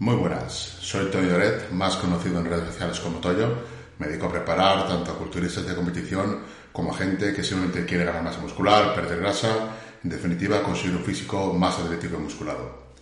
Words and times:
Muy 0.00 0.14
buenas, 0.14 0.52
soy 0.80 1.10
Tony 1.10 1.26
Doret, 1.26 1.72
más 1.72 1.96
conocido 1.96 2.38
en 2.38 2.44
redes 2.44 2.66
sociales 2.66 3.00
como 3.00 3.18
Toyo. 3.18 3.52
Me 3.98 4.06
dedico 4.06 4.26
a 4.26 4.30
preparar 4.30 4.86
tanto 4.86 5.10
a 5.10 5.18
culturistas 5.18 5.66
de 5.66 5.74
competición 5.74 6.38
como 6.70 6.92
a 6.92 6.96
gente 6.96 7.34
que 7.34 7.42
simplemente 7.42 7.84
quiere 7.84 8.04
ganar 8.04 8.22
masa 8.22 8.38
muscular, 8.38 8.94
perder 8.94 9.18
grasa, 9.18 9.74
en 10.04 10.08
definitiva 10.08 10.62
conseguir 10.62 10.94
un 10.94 11.02
físico 11.02 11.52
más 11.52 11.80
atlético 11.80 12.16
y 12.16 12.22
musculado. 12.22 12.92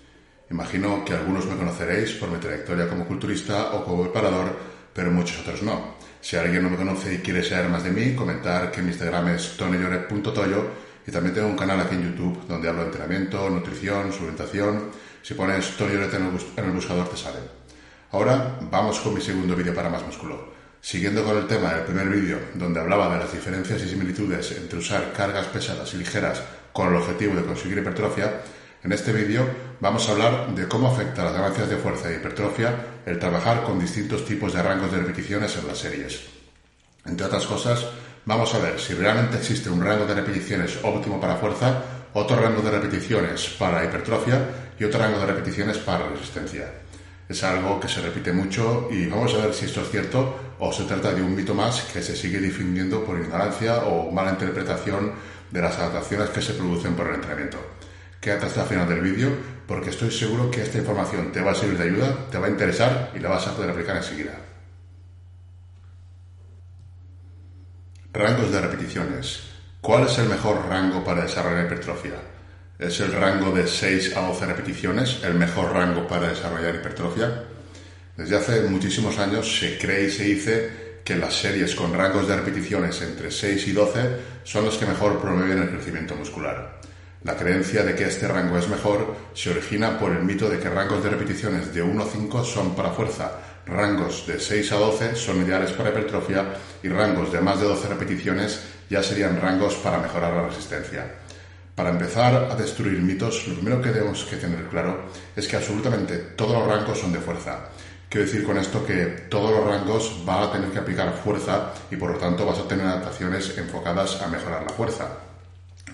Imagino 0.50 1.04
que 1.04 1.12
algunos 1.12 1.44
me 1.44 1.56
conoceréis 1.56 2.12
por 2.12 2.30
mi 2.30 2.38
trayectoria 2.38 2.88
como 2.88 3.04
culturista 3.04 3.74
o 3.74 3.84
como 3.84 4.04
preparador, 4.04 4.56
pero 4.94 5.10
muchos 5.10 5.40
otros 5.40 5.62
no. 5.62 5.96
Si 6.22 6.36
alguien 6.36 6.62
no 6.62 6.70
me 6.70 6.78
conoce 6.78 7.12
y 7.12 7.18
quiere 7.18 7.42
saber 7.42 7.68
más 7.68 7.84
de 7.84 7.90
mí, 7.90 8.14
comentar 8.14 8.70
que 8.70 8.80
mi 8.80 8.88
Instagram 8.88 9.28
es 9.34 9.54
tonyloret.toyo 9.58 10.64
y 11.06 11.12
también 11.12 11.34
tengo 11.34 11.48
un 11.48 11.56
canal 11.56 11.78
aquí 11.78 11.94
en 11.94 12.04
YouTube 12.10 12.46
donde 12.48 12.70
hablo 12.70 12.80
de 12.80 12.86
entrenamiento, 12.86 13.50
nutrición, 13.50 14.10
suplementación. 14.10 15.05
Si 15.26 15.34
pones 15.34 15.76
Tony 15.76 15.94
Loret 15.94 16.14
en 16.14 16.64
el 16.66 16.70
buscador 16.70 17.08
te 17.08 17.16
sale. 17.16 17.40
Ahora 18.12 18.60
vamos 18.70 19.00
con 19.00 19.12
mi 19.12 19.20
segundo 19.20 19.56
vídeo 19.56 19.74
para 19.74 19.90
más 19.90 20.06
músculo. 20.06 20.52
Siguiendo 20.80 21.24
con 21.24 21.36
el 21.36 21.48
tema 21.48 21.74
del 21.74 21.82
primer 21.82 22.08
vídeo, 22.08 22.38
donde 22.54 22.78
hablaba 22.78 23.12
de 23.12 23.24
las 23.24 23.32
diferencias 23.32 23.82
y 23.82 23.88
similitudes 23.88 24.52
entre 24.52 24.78
usar 24.78 25.12
cargas 25.12 25.46
pesadas 25.46 25.92
y 25.94 25.96
ligeras 25.96 26.40
con 26.72 26.90
el 26.90 27.02
objetivo 27.02 27.34
de 27.34 27.42
conseguir 27.42 27.78
hipertrofia, 27.78 28.40
en 28.84 28.92
este 28.92 29.12
vídeo 29.12 29.44
vamos 29.80 30.08
a 30.08 30.12
hablar 30.12 30.54
de 30.54 30.68
cómo 30.68 30.92
afecta 30.92 31.24
las 31.24 31.32
ganancias 31.32 31.70
de 31.70 31.76
fuerza 31.76 32.08
e 32.08 32.18
hipertrofia 32.18 33.02
el 33.04 33.18
trabajar 33.18 33.64
con 33.64 33.80
distintos 33.80 34.24
tipos 34.24 34.54
de 34.54 34.62
rangos 34.62 34.92
de 34.92 34.98
repeticiones 34.98 35.56
en 35.56 35.66
las 35.66 35.78
series. 35.78 36.20
Entre 37.04 37.26
otras 37.26 37.46
cosas, 37.46 37.84
vamos 38.26 38.54
a 38.54 38.60
ver 38.60 38.78
si 38.78 38.94
realmente 38.94 39.38
existe 39.38 39.70
un 39.70 39.84
rango 39.84 40.06
de 40.06 40.14
repeticiones 40.14 40.78
óptimo 40.84 41.20
para 41.20 41.34
fuerza, 41.34 41.82
otro 42.12 42.36
rango 42.36 42.62
de 42.62 42.70
repeticiones 42.70 43.48
para 43.58 43.84
hipertrofia 43.84 44.65
y 44.78 44.84
otro 44.84 45.00
rango 45.00 45.18
de 45.20 45.26
repeticiones 45.26 45.78
para 45.78 46.08
resistencia. 46.08 46.70
Es 47.28 47.42
algo 47.42 47.80
que 47.80 47.88
se 47.88 48.00
repite 48.00 48.32
mucho 48.32 48.88
y 48.90 49.06
vamos 49.06 49.34
a 49.34 49.38
ver 49.38 49.54
si 49.54 49.64
esto 49.64 49.80
es 49.82 49.90
cierto 49.90 50.54
o 50.58 50.72
se 50.72 50.84
trata 50.84 51.12
de 51.12 51.22
un 51.22 51.34
mito 51.34 51.54
más 51.54 51.82
que 51.92 52.02
se 52.02 52.14
sigue 52.14 52.38
difundiendo 52.38 53.04
por 53.04 53.18
ignorancia 53.18 53.78
o 53.84 54.12
mala 54.12 54.30
interpretación 54.30 55.12
de 55.50 55.60
las 55.60 55.76
adaptaciones 55.78 56.30
que 56.30 56.42
se 56.42 56.54
producen 56.54 56.94
por 56.94 57.08
el 57.08 57.16
entrenamiento. 57.16 57.58
Quédate 58.20 58.46
hasta 58.46 58.62
el 58.62 58.68
final 58.68 58.88
del 58.88 59.00
vídeo 59.00 59.30
porque 59.66 59.90
estoy 59.90 60.10
seguro 60.10 60.50
que 60.50 60.62
esta 60.62 60.78
información 60.78 61.32
te 61.32 61.40
va 61.40 61.52
a 61.52 61.54
servir 61.54 61.78
de 61.78 61.84
ayuda, 61.84 62.28
te 62.30 62.38
va 62.38 62.46
a 62.46 62.50
interesar 62.50 63.10
y 63.14 63.18
la 63.18 63.28
vas 63.28 63.46
a 63.48 63.54
poder 63.54 63.70
aplicar 63.70 63.96
enseguida. 63.96 64.32
Rangos 68.12 68.50
de 68.50 68.60
repeticiones. 68.60 69.40
¿Cuál 69.80 70.06
es 70.06 70.18
el 70.18 70.28
mejor 70.28 70.64
rango 70.68 71.04
para 71.04 71.22
desarrollar 71.22 71.66
hipertrofia? 71.66 72.35
¿Es 72.78 73.00
el 73.00 73.10
rango 73.10 73.52
de 73.52 73.66
6 73.66 74.14
a 74.18 74.28
12 74.28 74.44
repeticiones 74.44 75.20
el 75.24 75.32
mejor 75.32 75.72
rango 75.72 76.06
para 76.06 76.28
desarrollar 76.28 76.74
hipertrofia? 76.74 77.44
Desde 78.18 78.36
hace 78.36 78.60
muchísimos 78.68 79.18
años 79.18 79.58
se 79.58 79.78
cree 79.78 80.08
y 80.08 80.10
se 80.10 80.24
dice 80.24 80.70
que 81.02 81.16
las 81.16 81.32
series 81.32 81.74
con 81.74 81.94
rangos 81.94 82.28
de 82.28 82.36
repeticiones 82.36 83.00
entre 83.00 83.30
6 83.30 83.68
y 83.68 83.72
12 83.72 84.00
son 84.44 84.66
los 84.66 84.76
que 84.76 84.84
mejor 84.84 85.22
promueven 85.22 85.62
el 85.62 85.70
crecimiento 85.70 86.16
muscular. 86.16 86.80
La 87.24 87.34
creencia 87.34 87.82
de 87.82 87.94
que 87.94 88.04
este 88.04 88.28
rango 88.28 88.58
es 88.58 88.68
mejor 88.68 89.16
se 89.32 89.52
origina 89.52 89.98
por 89.98 90.12
el 90.12 90.24
mito 90.24 90.50
de 90.50 90.58
que 90.58 90.68
rangos 90.68 91.02
de 91.02 91.08
repeticiones 91.08 91.72
de 91.72 91.80
1 91.80 92.02
a 92.02 92.06
5 92.06 92.44
son 92.44 92.76
para 92.76 92.90
fuerza, 92.90 93.38
rangos 93.64 94.26
de 94.26 94.38
6 94.38 94.72
a 94.72 94.76
12 94.76 95.16
son 95.16 95.42
ideales 95.42 95.72
para 95.72 95.88
hipertrofia 95.88 96.44
y 96.82 96.88
rangos 96.90 97.32
de 97.32 97.40
más 97.40 97.58
de 97.58 97.68
12 97.68 97.88
repeticiones 97.88 98.60
ya 98.90 99.02
serían 99.02 99.40
rangos 99.40 99.76
para 99.76 99.98
mejorar 99.98 100.34
la 100.34 100.48
resistencia. 100.48 101.24
Para 101.76 101.90
empezar 101.90 102.48
a 102.50 102.56
destruir 102.56 103.02
mitos, 103.02 103.46
lo 103.46 103.54
primero 103.54 103.82
que 103.82 103.90
tenemos 103.90 104.24
que 104.24 104.36
tener 104.36 104.64
claro 104.68 105.10
es 105.36 105.46
que 105.46 105.56
absolutamente 105.56 106.16
todos 106.34 106.54
los 106.54 106.66
rangos 106.66 106.98
son 106.98 107.12
de 107.12 107.18
fuerza. 107.18 107.68
Quiero 108.08 108.24
decir 108.24 108.46
con 108.46 108.56
esto 108.56 108.86
que 108.86 109.26
todos 109.28 109.50
los 109.50 109.62
rangos 109.62 110.24
van 110.24 110.44
a 110.44 110.52
tener 110.52 110.70
que 110.70 110.78
aplicar 110.78 111.12
fuerza 111.22 111.74
y 111.90 111.96
por 111.96 112.12
lo 112.12 112.16
tanto 112.16 112.46
vas 112.46 112.60
a 112.60 112.66
tener 112.66 112.86
adaptaciones 112.86 113.58
enfocadas 113.58 114.22
a 114.22 114.28
mejorar 114.28 114.62
la 114.62 114.72
fuerza. 114.72 115.06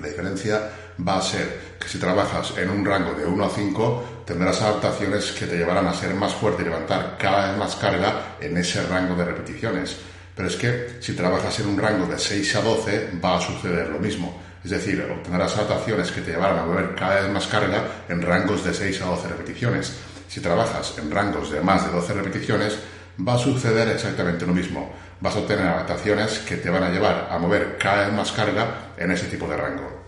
La 0.00 0.06
diferencia 0.06 0.70
va 1.04 1.18
a 1.18 1.22
ser 1.22 1.76
que 1.80 1.88
si 1.88 1.98
trabajas 1.98 2.56
en 2.58 2.70
un 2.70 2.84
rango 2.84 3.14
de 3.14 3.26
1 3.26 3.44
a 3.44 3.50
5, 3.50 4.04
tendrás 4.24 4.62
adaptaciones 4.62 5.32
que 5.32 5.46
te 5.46 5.56
llevarán 5.56 5.88
a 5.88 5.94
ser 5.94 6.14
más 6.14 6.32
fuerte 6.32 6.62
y 6.62 6.66
levantar 6.66 7.16
cada 7.18 7.48
vez 7.48 7.58
más 7.58 7.74
carga 7.74 8.36
en 8.40 8.56
ese 8.56 8.86
rango 8.86 9.16
de 9.16 9.24
repeticiones. 9.24 9.96
Pero 10.36 10.48
es 10.48 10.54
que 10.54 10.98
si 11.00 11.14
trabajas 11.14 11.58
en 11.58 11.66
un 11.66 11.78
rango 11.78 12.06
de 12.06 12.20
6 12.20 12.54
a 12.54 12.62
12, 12.62 13.10
va 13.22 13.38
a 13.38 13.40
suceder 13.40 13.88
lo 13.88 13.98
mismo. 13.98 14.51
Es 14.64 14.70
decir, 14.70 15.04
obtendrás 15.10 15.56
adaptaciones 15.56 16.12
que 16.12 16.20
te 16.20 16.32
llevarán 16.32 16.60
a 16.60 16.64
mover 16.64 16.94
cada 16.94 17.22
vez 17.22 17.30
más 17.30 17.46
carga 17.46 17.84
en 18.08 18.22
rangos 18.22 18.64
de 18.64 18.72
6 18.72 19.02
a 19.02 19.06
12 19.06 19.28
repeticiones. 19.28 19.96
Si 20.28 20.40
trabajas 20.40 20.94
en 20.98 21.10
rangos 21.10 21.50
de 21.50 21.60
más 21.60 21.84
de 21.84 21.92
12 21.92 22.14
repeticiones, 22.14 22.78
va 23.26 23.34
a 23.34 23.38
suceder 23.38 23.88
exactamente 23.88 24.46
lo 24.46 24.54
mismo. 24.54 24.94
Vas 25.20 25.36
a 25.36 25.40
obtener 25.40 25.66
adaptaciones 25.66 26.38
que 26.40 26.56
te 26.56 26.70
van 26.70 26.84
a 26.84 26.90
llevar 26.90 27.28
a 27.30 27.38
mover 27.38 27.76
cada 27.76 28.06
vez 28.06 28.12
más 28.12 28.32
carga 28.32 28.92
en 28.96 29.10
ese 29.10 29.26
tipo 29.26 29.48
de 29.48 29.56
rango. 29.56 30.02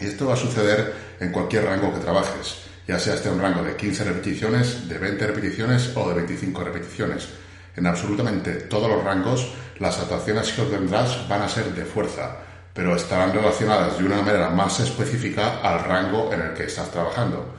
Y 0.00 0.06
esto 0.06 0.26
va 0.26 0.34
a 0.34 0.36
suceder 0.36 0.94
en 1.20 1.30
cualquier 1.30 1.64
rango 1.64 1.92
que 1.92 2.00
trabajes, 2.00 2.62
ya 2.88 2.98
sea 2.98 3.14
este 3.14 3.30
un 3.30 3.40
rango 3.40 3.62
de 3.62 3.76
15 3.76 4.04
repeticiones, 4.04 4.88
de 4.88 4.98
20 4.98 5.26
repeticiones 5.26 5.92
o 5.94 6.08
de 6.08 6.14
25 6.14 6.64
repeticiones. 6.64 7.28
En 7.76 7.86
absolutamente 7.86 8.52
todos 8.52 8.90
los 8.90 9.04
rangos, 9.04 9.52
las 9.78 9.98
adaptaciones 9.98 10.52
que 10.52 10.62
obtendrás 10.62 11.28
van 11.28 11.42
a 11.42 11.48
ser 11.48 11.66
de 11.74 11.84
fuerza, 11.84 12.36
pero 12.72 12.96
estarán 12.96 13.32
relacionadas 13.32 13.98
de 13.98 14.04
una 14.04 14.22
manera 14.22 14.50
más 14.50 14.80
específica 14.80 15.60
al 15.62 15.84
rango 15.84 16.32
en 16.32 16.40
el 16.40 16.54
que 16.54 16.64
estás 16.64 16.90
trabajando. 16.90 17.54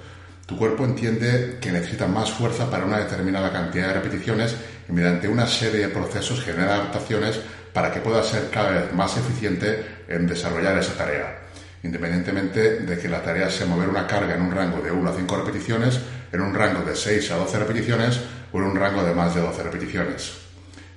Tu 0.45 0.57
cuerpo 0.57 0.83
entiende 0.83 1.57
que 1.61 1.71
necesita 1.71 2.07
más 2.07 2.31
fuerza 2.31 2.69
para 2.69 2.85
una 2.85 2.99
determinada 2.99 3.51
cantidad 3.51 3.87
de 3.87 3.93
repeticiones 3.93 4.55
y 4.89 4.91
mediante 4.91 5.27
una 5.27 5.47
serie 5.47 5.87
de 5.87 5.89
procesos 5.89 6.41
genera 6.41 6.75
adaptaciones 6.75 7.39
para 7.71 7.91
que 7.91 8.01
pueda 8.01 8.23
ser 8.23 8.49
cada 8.49 8.71
vez 8.71 8.93
más 8.93 9.15
eficiente 9.17 10.03
en 10.07 10.27
desarrollar 10.27 10.77
esa 10.77 10.93
tarea 10.93 11.43
independientemente 11.83 12.79
de 12.79 12.97
que 12.97 13.09
la 13.09 13.21
tarea 13.21 13.49
sea 13.49 13.67
mover 13.67 13.89
una 13.89 14.07
carga 14.07 14.35
en 14.35 14.41
un 14.41 14.51
rango 14.51 14.81
de 14.81 14.91
1 14.91 15.09
a 15.09 15.13
5 15.13 15.35
repeticiones, 15.35 15.99
en 16.31 16.41
un 16.41 16.53
rango 16.53 16.81
de 16.83 16.95
6 16.95 17.31
a 17.31 17.35
12 17.35 17.59
repeticiones 17.59 18.19
o 18.51 18.57
en 18.59 18.63
un 18.63 18.75
rango 18.75 19.03
de 19.03 19.13
más 19.13 19.35
de 19.35 19.41
12 19.41 19.63
repeticiones. 19.63 20.42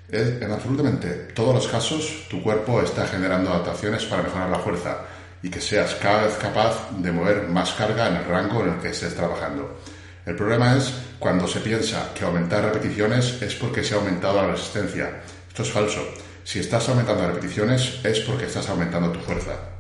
En 0.09 0.53
absolutamente 0.53 1.09
todos 1.34 1.55
los 1.55 1.67
casos, 1.67 2.27
tu 2.31 2.41
cuerpo 2.41 2.81
está 2.81 3.06
generando 3.09 3.50
adaptaciones 3.50 4.05
para 4.05 4.22
mejorar 4.22 4.50
la 4.50 4.61
fuerza 4.61 4.99
y 5.43 5.50
que 5.50 5.61
seas 5.61 5.97
cada 5.97 6.27
vez 6.27 6.34
capaz 6.37 6.91
de 6.97 7.11
mover 7.11 7.49
más 7.49 7.72
carga 7.72 8.09
en 8.09 8.16
el 8.16 8.25
rango 8.25 8.62
en 8.62 8.75
el 8.75 8.78
que 8.78 8.91
estés 8.91 9.15
trabajando. 9.15 9.78
El 10.25 10.37
problema 10.37 10.77
es 10.77 10.93
cuando 11.19 11.49
se 11.49 11.61
piensa 11.61 12.12
que 12.15 12.25
aumentar 12.25 12.65
repeticiones 12.65 13.43
es 13.43 13.55
porque 13.56 13.83
se 13.83 13.95
ha 13.95 13.99
aumentado 13.99 14.37
la 14.37 14.53
resistencia. 14.53 15.22
Esto 15.49 15.62
es 15.62 15.71
falso. 15.71 16.06
Si 16.45 16.61
estás 16.61 16.89
aumentando 16.89 17.27
repeticiones 17.27 18.00
es 18.05 18.21
porque 18.21 18.47
estás 18.47 18.69
aumentando 18.69 19.11
tu 19.11 19.21
fuerza. 19.21 19.75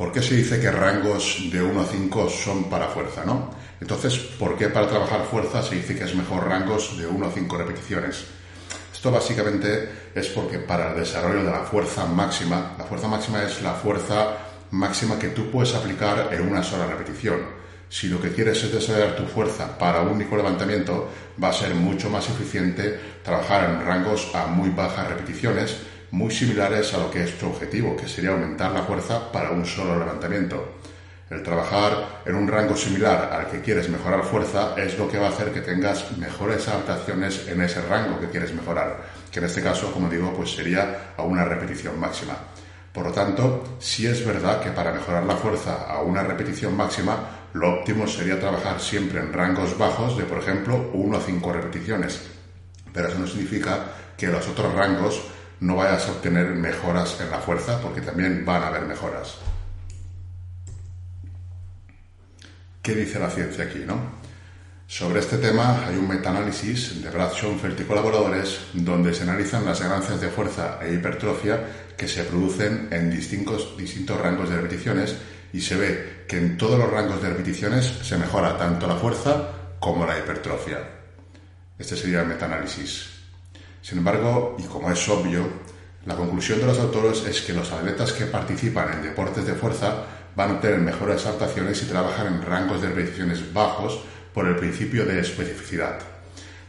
¿Por 0.00 0.12
qué 0.12 0.22
se 0.22 0.34
dice 0.34 0.58
que 0.58 0.70
rangos 0.70 1.50
de 1.52 1.60
1 1.60 1.78
a 1.78 1.84
5 1.84 2.30
son 2.30 2.70
para 2.70 2.88
fuerza, 2.88 3.22
no? 3.22 3.50
Entonces, 3.82 4.16
¿por 4.16 4.56
qué 4.56 4.70
para 4.70 4.88
trabajar 4.88 5.26
fuerza 5.30 5.62
se 5.62 5.74
dice 5.74 5.94
que 5.94 6.04
es 6.04 6.14
mejor 6.14 6.48
rangos 6.48 6.96
de 6.96 7.06
1 7.06 7.26
a 7.26 7.30
5 7.30 7.58
repeticiones? 7.58 8.24
Esto 8.94 9.10
básicamente 9.10 9.90
es 10.14 10.28
porque 10.28 10.58
para 10.58 10.92
el 10.92 11.00
desarrollo 11.00 11.44
de 11.44 11.50
la 11.50 11.64
fuerza 11.64 12.06
máxima, 12.06 12.76
la 12.78 12.84
fuerza 12.84 13.08
máxima 13.08 13.42
es 13.42 13.60
la 13.60 13.74
fuerza 13.74 14.38
máxima 14.70 15.18
que 15.18 15.28
tú 15.28 15.50
puedes 15.50 15.74
aplicar 15.74 16.30
en 16.32 16.48
una 16.48 16.62
sola 16.62 16.86
repetición. 16.86 17.40
Si 17.90 18.08
lo 18.08 18.22
que 18.22 18.32
quieres 18.32 18.64
es 18.64 18.72
desarrollar 18.72 19.16
tu 19.16 19.26
fuerza 19.26 19.76
para 19.76 20.00
un 20.00 20.12
único 20.12 20.34
levantamiento, 20.34 21.10
va 21.44 21.50
a 21.50 21.52
ser 21.52 21.74
mucho 21.74 22.08
más 22.08 22.26
eficiente 22.30 22.98
trabajar 23.22 23.68
en 23.68 23.84
rangos 23.84 24.34
a 24.34 24.46
muy 24.46 24.70
bajas 24.70 25.08
repeticiones 25.08 25.76
muy 26.12 26.30
similares 26.30 26.92
a 26.94 26.98
lo 26.98 27.10
que 27.10 27.24
es 27.24 27.38
tu 27.38 27.46
objetivo, 27.46 27.96
que 27.96 28.08
sería 28.08 28.30
aumentar 28.30 28.72
la 28.72 28.82
fuerza 28.82 29.30
para 29.30 29.50
un 29.50 29.64
solo 29.64 29.98
levantamiento. 29.98 30.76
El 31.30 31.44
trabajar 31.44 32.22
en 32.26 32.34
un 32.34 32.48
rango 32.48 32.76
similar 32.76 33.30
al 33.32 33.48
que 33.48 33.60
quieres 33.60 33.88
mejorar 33.88 34.24
fuerza 34.24 34.74
es 34.76 34.98
lo 34.98 35.08
que 35.08 35.18
va 35.18 35.26
a 35.26 35.30
hacer 35.30 35.52
que 35.52 35.60
tengas 35.60 36.16
mejores 36.18 36.66
adaptaciones 36.66 37.46
en 37.46 37.62
ese 37.62 37.80
rango 37.82 38.18
que 38.18 38.28
quieres 38.28 38.52
mejorar, 38.52 39.00
que 39.30 39.38
en 39.38 39.44
este 39.44 39.62
caso, 39.62 39.92
como 39.92 40.08
digo, 40.08 40.34
pues 40.34 40.50
sería 40.50 41.12
a 41.16 41.22
una 41.22 41.44
repetición 41.44 42.00
máxima. 42.00 42.36
Por 42.92 43.06
lo 43.06 43.12
tanto, 43.12 43.76
sí 43.78 44.08
es 44.08 44.26
verdad 44.26 44.60
que 44.60 44.70
para 44.70 44.92
mejorar 44.92 45.22
la 45.22 45.36
fuerza 45.36 45.84
a 45.88 46.02
una 46.02 46.24
repetición 46.24 46.76
máxima, 46.76 47.46
lo 47.52 47.74
óptimo 47.74 48.08
sería 48.08 48.40
trabajar 48.40 48.80
siempre 48.80 49.20
en 49.20 49.32
rangos 49.32 49.78
bajos 49.78 50.18
de, 50.18 50.24
por 50.24 50.38
ejemplo, 50.38 50.90
1 50.92 51.16
a 51.16 51.20
5 51.20 51.52
repeticiones. 51.52 52.22
Pero 52.92 53.06
eso 53.06 53.18
no 53.20 53.28
significa 53.28 53.92
que 54.16 54.26
los 54.26 54.48
otros 54.48 54.74
rangos 54.74 55.22
no 55.60 55.76
vayas 55.76 56.08
a 56.08 56.12
obtener 56.12 56.46
mejoras 56.54 57.20
en 57.20 57.30
la 57.30 57.38
fuerza, 57.38 57.80
porque 57.80 58.00
también 58.00 58.44
van 58.44 58.62
a 58.62 58.68
haber 58.68 58.82
mejoras. 58.82 59.36
¿Qué 62.82 62.94
dice 62.94 63.18
la 63.18 63.30
ciencia 63.30 63.64
aquí, 63.64 63.80
no? 63.86 64.20
Sobre 64.86 65.20
este 65.20 65.38
tema 65.38 65.86
hay 65.86 65.96
un 65.96 66.08
metaanálisis 66.08 67.00
de 67.00 67.10
Brad 67.10 67.32
Schoenfeld 67.32 67.80
y 67.80 67.84
colaboradores 67.84 68.58
donde 68.72 69.14
se 69.14 69.22
analizan 69.22 69.64
las 69.64 69.80
ganancias 69.80 70.20
de 70.20 70.30
fuerza 70.30 70.80
e 70.82 70.94
hipertrofia 70.94 71.92
que 71.96 72.08
se 72.08 72.24
producen 72.24 72.88
en 72.90 73.08
distintos, 73.08 73.76
distintos 73.76 74.20
rangos 74.20 74.50
de 74.50 74.56
repeticiones 74.56 75.14
y 75.52 75.60
se 75.60 75.76
ve 75.76 76.24
que 76.26 76.38
en 76.38 76.56
todos 76.56 76.76
los 76.78 76.90
rangos 76.90 77.22
de 77.22 77.28
repeticiones 77.28 77.86
se 78.02 78.18
mejora 78.18 78.56
tanto 78.58 78.88
la 78.88 78.96
fuerza 78.96 79.76
como 79.78 80.04
la 80.06 80.18
hipertrofia. 80.18 80.78
Este 81.78 81.96
sería 81.96 82.22
el 82.22 82.26
metaanálisis. 82.26 83.19
Sin 83.82 83.98
embargo, 83.98 84.56
y 84.58 84.62
como 84.64 84.90
es 84.90 85.08
obvio, 85.08 85.46
la 86.06 86.16
conclusión 86.16 86.60
de 86.60 86.66
los 86.66 86.78
autores 86.78 87.24
es 87.26 87.42
que 87.42 87.52
los 87.52 87.72
atletas 87.72 88.12
que 88.12 88.26
participan 88.26 88.92
en 88.92 89.02
deportes 89.02 89.46
de 89.46 89.54
fuerza 89.54 90.04
van 90.34 90.56
a 90.56 90.60
tener 90.60 90.78
mejores 90.78 91.26
adaptaciones 91.26 91.78
si 91.78 91.86
trabajan 91.86 92.26
en 92.28 92.42
rangos 92.42 92.80
de 92.80 92.88
repeticiones 92.88 93.52
bajos 93.52 94.00
por 94.32 94.46
el 94.46 94.56
principio 94.56 95.04
de 95.04 95.20
especificidad. 95.20 95.98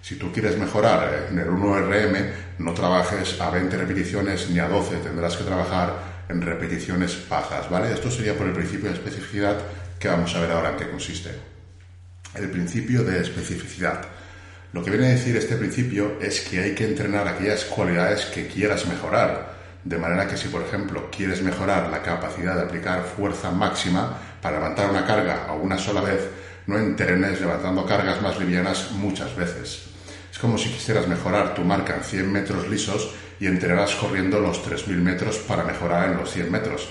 Si 0.02 0.16
tú 0.16 0.32
quieres 0.32 0.58
mejorar 0.58 1.28
en 1.30 1.38
el 1.38 1.48
1RM, 1.48 2.32
no 2.58 2.74
trabajes 2.74 3.40
a 3.40 3.52
20 3.52 3.78
repeticiones 3.78 4.50
ni 4.50 4.60
a 4.60 4.68
12, 4.68 4.98
tendrás 4.98 5.38
que 5.38 5.44
trabajar 5.44 6.26
en 6.28 6.42
repeticiones 6.42 7.30
bajas, 7.30 7.70
¿vale? 7.70 7.94
Esto 7.94 8.10
sería 8.10 8.36
por 8.36 8.48
el 8.48 8.54
principio 8.54 8.90
de 8.90 8.96
especificidad 8.96 9.58
que 10.00 10.08
vamos 10.08 10.36
a 10.36 10.42
ver 10.42 10.52
ahora 10.52 10.72
en 10.72 10.78
qué 10.78 10.90
consiste. 10.90 11.30
El 12.34 12.50
principio 12.50 13.04
de 13.04 13.22
especificidad. 13.22 14.06
Lo 14.74 14.82
que 14.82 14.90
viene 14.90 15.08
a 15.08 15.10
decir 15.10 15.36
este 15.36 15.58
principio 15.58 16.18
es 16.22 16.40
que 16.40 16.62
hay 16.62 16.74
que 16.74 16.86
entrenar 16.86 17.28
aquellas 17.28 17.66
cualidades 17.66 18.26
que 18.28 18.48
quieras 18.48 18.86
mejorar. 18.86 19.52
De 19.84 19.98
manera 19.98 20.28
que 20.30 20.38
si, 20.38 20.48
por 20.48 20.62
ejemplo, 20.62 21.10
quieres 21.12 21.42
mejorar 21.42 21.90
la 21.90 22.02
capacidad 22.02 22.56
de 22.56 22.62
aplicar 22.62 23.04
fuerza 23.04 23.52
máxima 23.52 24.18
para 24.42 24.60
levantar 24.60 24.90
una 24.90 25.06
carga 25.06 25.46
a 25.46 25.54
una 25.54 25.78
sola 25.78 26.00
vez, 26.00 26.22
no 26.68 26.78
entrenes 26.78 27.42
levantando 27.42 27.86
cargas 27.86 28.22
más 28.22 28.40
livianas 28.40 28.92
muchas 28.92 29.36
veces. 29.36 29.88
Es 30.32 30.40
como 30.40 30.58
si 30.58 30.70
quisieras 30.70 31.06
mejorar 31.06 31.54
tu 31.54 31.64
marca 31.64 31.98
en 31.98 32.04
100 32.04 32.32
metros 32.32 32.70
lisos 32.70 33.14
y 33.42 33.48
entrenarás 33.48 33.96
corriendo 33.96 34.40
los 34.40 34.66
3.000 34.66 34.96
metros 35.02 35.38
para 35.40 35.66
mejorar 35.66 36.12
en 36.12 36.18
los 36.18 36.32
100 36.32 36.50
metros. 36.50 36.88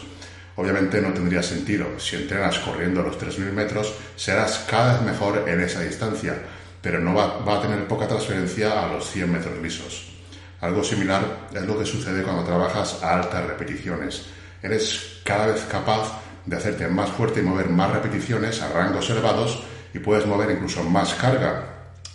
Obviamente 0.56 1.00
no 1.00 1.14
tendría 1.14 1.42
sentido. 1.42 1.98
Si 1.98 2.16
entrenas 2.16 2.58
corriendo 2.58 3.02
los 3.02 3.18
3.000 3.18 3.52
metros, 3.52 3.94
serás 4.16 4.66
cada 4.68 4.94
vez 4.94 5.02
mejor 5.02 5.48
en 5.48 5.60
esa 5.60 5.80
distancia, 5.80 6.34
pero 6.82 7.00
no 7.00 7.14
va, 7.14 7.56
a 7.56 7.60
tener 7.60 7.86
poca 7.86 8.08
transferencia 8.08 8.84
a 8.84 8.92
los 8.92 9.10
100 9.10 9.32
metros 9.32 9.58
lisos. 9.58 10.12
Algo 10.60 10.84
similar 10.84 11.48
es 11.52 11.62
lo 11.62 11.78
que 11.78 11.86
sucede 11.86 12.22
cuando 12.22 12.44
trabajas 12.44 13.02
a 13.02 13.14
altas 13.14 13.46
repeticiones. 13.46 14.26
Eres 14.62 15.20
cada 15.24 15.46
vez 15.46 15.64
capaz 15.70 16.20
de 16.44 16.56
hacerte 16.56 16.88
más 16.88 17.10
fuerte 17.10 17.40
y 17.40 17.42
mover 17.42 17.68
más 17.68 17.90
repeticiones 17.90 18.60
a 18.62 18.68
rangos 18.68 19.08
elevados 19.10 19.62
y 19.92 19.98
puedes 19.98 20.26
mover 20.26 20.50
incluso 20.50 20.82
más 20.84 21.14
carga 21.14 21.64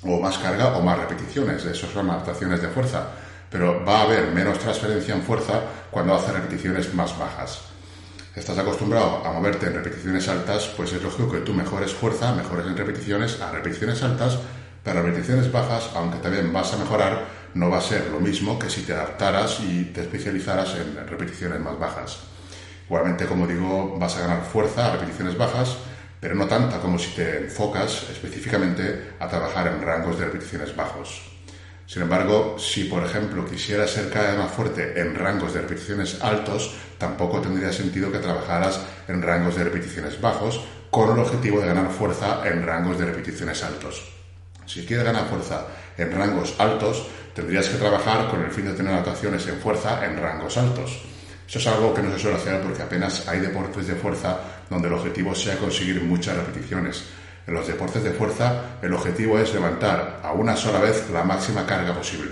o 0.04 0.20
más 0.20 0.38
carga 0.38 0.78
o 0.78 0.82
más 0.82 0.98
repeticiones. 0.98 1.66
Eso 1.66 1.88
son 1.88 2.10
adaptaciones 2.10 2.62
de 2.62 2.70
fuerza. 2.70 3.08
Pero 3.50 3.84
va 3.86 4.00
a 4.00 4.04
haber 4.04 4.32
menos 4.32 4.60
transferencia 4.60 5.16
en 5.16 5.22
fuerza 5.22 5.62
cuando 5.90 6.16
haces 6.16 6.34
repeticiones 6.34 6.94
más 6.94 7.18
bajas. 7.18 7.75
Estás 8.36 8.58
acostumbrado 8.58 9.26
a 9.26 9.32
moverte 9.32 9.68
en 9.68 9.76
repeticiones 9.76 10.28
altas, 10.28 10.68
pues 10.76 10.92
es 10.92 11.02
lógico 11.02 11.32
que 11.32 11.40
tú 11.40 11.54
mejores 11.54 11.94
fuerza, 11.94 12.36
mejores 12.36 12.68
en 12.68 12.76
repeticiones 12.76 13.40
a 13.40 13.50
repeticiones 13.50 14.04
altas, 14.04 14.40
pero 14.84 15.02
repeticiones 15.02 15.50
bajas, 15.50 15.90
aunque 15.96 16.18
también 16.18 16.52
vas 16.52 16.74
a 16.74 16.78
mejorar, 16.78 17.28
no 17.54 17.70
va 17.70 17.78
a 17.78 17.82
ser 17.82 18.10
lo 18.10 18.20
mismo 18.20 18.60
que 18.60 18.70
si 18.70 18.82
te 18.82 18.92
adaptaras 18.92 19.62
y 19.62 19.86
te 19.86 20.02
especializaras 20.02 20.76
en 20.76 21.08
repeticiones 21.08 21.62
más 21.62 21.80
bajas. 21.80 22.18
Igualmente, 22.88 23.26
como 23.26 23.48
digo, 23.48 23.98
vas 23.98 24.18
a 24.18 24.28
ganar 24.28 24.44
fuerza 24.44 24.88
a 24.88 24.92
repeticiones 24.98 25.38
bajas, 25.38 25.78
pero 26.20 26.36
no 26.36 26.46
tanta 26.46 26.82
como 26.82 27.00
si 27.00 27.12
te 27.16 27.46
enfocas 27.46 28.10
específicamente 28.12 29.14
a 29.18 29.30
trabajar 29.30 29.68
en 29.68 29.82
rangos 29.82 30.20
de 30.20 30.26
repeticiones 30.26 30.76
bajos. 30.76 31.35
Sin 31.88 32.02
embargo, 32.02 32.58
si 32.58 32.86
por 32.86 33.04
ejemplo 33.04 33.46
quisieras 33.46 33.92
ser 33.92 34.10
cada 34.10 34.32
vez 34.32 34.40
más 34.40 34.52
fuerte 34.52 35.00
en 35.00 35.14
rangos 35.16 35.54
de 35.54 35.62
repeticiones 35.62 36.22
altos, 36.22 36.74
tampoco 36.98 37.42
tendría 37.42 37.72
sentido 37.72 38.12
que 38.12 38.18
trabajaras 38.18 38.82
en 39.08 39.22
rangos 39.22 39.56
de 39.56 39.66
repeticiones 39.66 40.20
bajos 40.20 40.62
con 40.90 41.12
el 41.12 41.20
objetivo 41.20 41.60
de 41.60 41.68
ganar 41.68 41.92
fuerza 41.92 42.42
en 42.46 42.66
rangos 42.66 42.98
de 42.98 43.06
repeticiones 43.06 43.64
altos. 43.64 44.04
Si 44.66 44.86
quieres 44.86 45.06
ganar 45.06 45.28
fuerza 45.28 45.68
en 45.98 46.12
rangos 46.12 46.56
altos, 46.58 47.06
tendrías 47.36 47.68
que 47.68 47.78
trabajar 47.78 48.30
con 48.30 48.44
el 48.44 48.52
fin 48.52 48.66
de 48.66 48.74
tener 48.74 48.94
adaptaciones 48.94 49.46
en 49.48 49.60
fuerza 49.60 50.04
en 50.06 50.18
rangos 50.18 50.58
altos. 50.58 51.02
Eso 51.48 51.60
es 51.60 51.68
algo 51.68 51.94
que 51.94 52.02
no 52.02 52.12
se 52.12 52.20
suele 52.20 52.38
hacer 52.38 52.62
porque 52.62 52.82
apenas 52.82 53.28
hay 53.28 53.40
deportes 53.40 53.88
de 53.88 53.96
fuerza 53.96 54.40
donde 54.70 54.88
el 54.88 54.96
objetivo 54.96 55.36
sea 55.36 55.58
conseguir 55.58 56.02
muchas 56.02 56.36
repeticiones. 56.36 57.04
En 57.48 57.54
los 57.54 57.68
deportes 57.68 58.04
de 58.04 58.12
fuerza, 58.12 58.78
el 58.82 58.94
objetivo 58.94 59.38
es 59.38 59.54
levantar 59.54 60.20
a 60.24 60.32
una 60.32 60.56
sola 60.56 60.80
vez 60.80 61.10
la 61.12 61.24
máxima 61.24 61.66
carga 61.66 61.94
posible. 61.94 62.32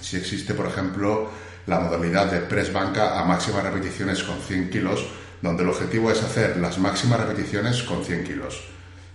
Si 0.00 0.16
existe, 0.16 0.54
por 0.54 0.66
ejemplo, 0.66 1.30
la 1.66 1.80
modalidad 1.80 2.30
de 2.30 2.40
press 2.40 2.72
banca 2.72 3.18
a 3.18 3.24
máximas 3.24 3.64
repeticiones 3.64 4.22
con 4.22 4.38
100 4.38 4.70
kilos, 4.70 5.06
donde 5.40 5.62
el 5.62 5.70
objetivo 5.70 6.10
es 6.10 6.22
hacer 6.22 6.58
las 6.58 6.78
máximas 6.78 7.20
repeticiones 7.20 7.82
con 7.82 8.04
100 8.04 8.24
kilos. 8.24 8.62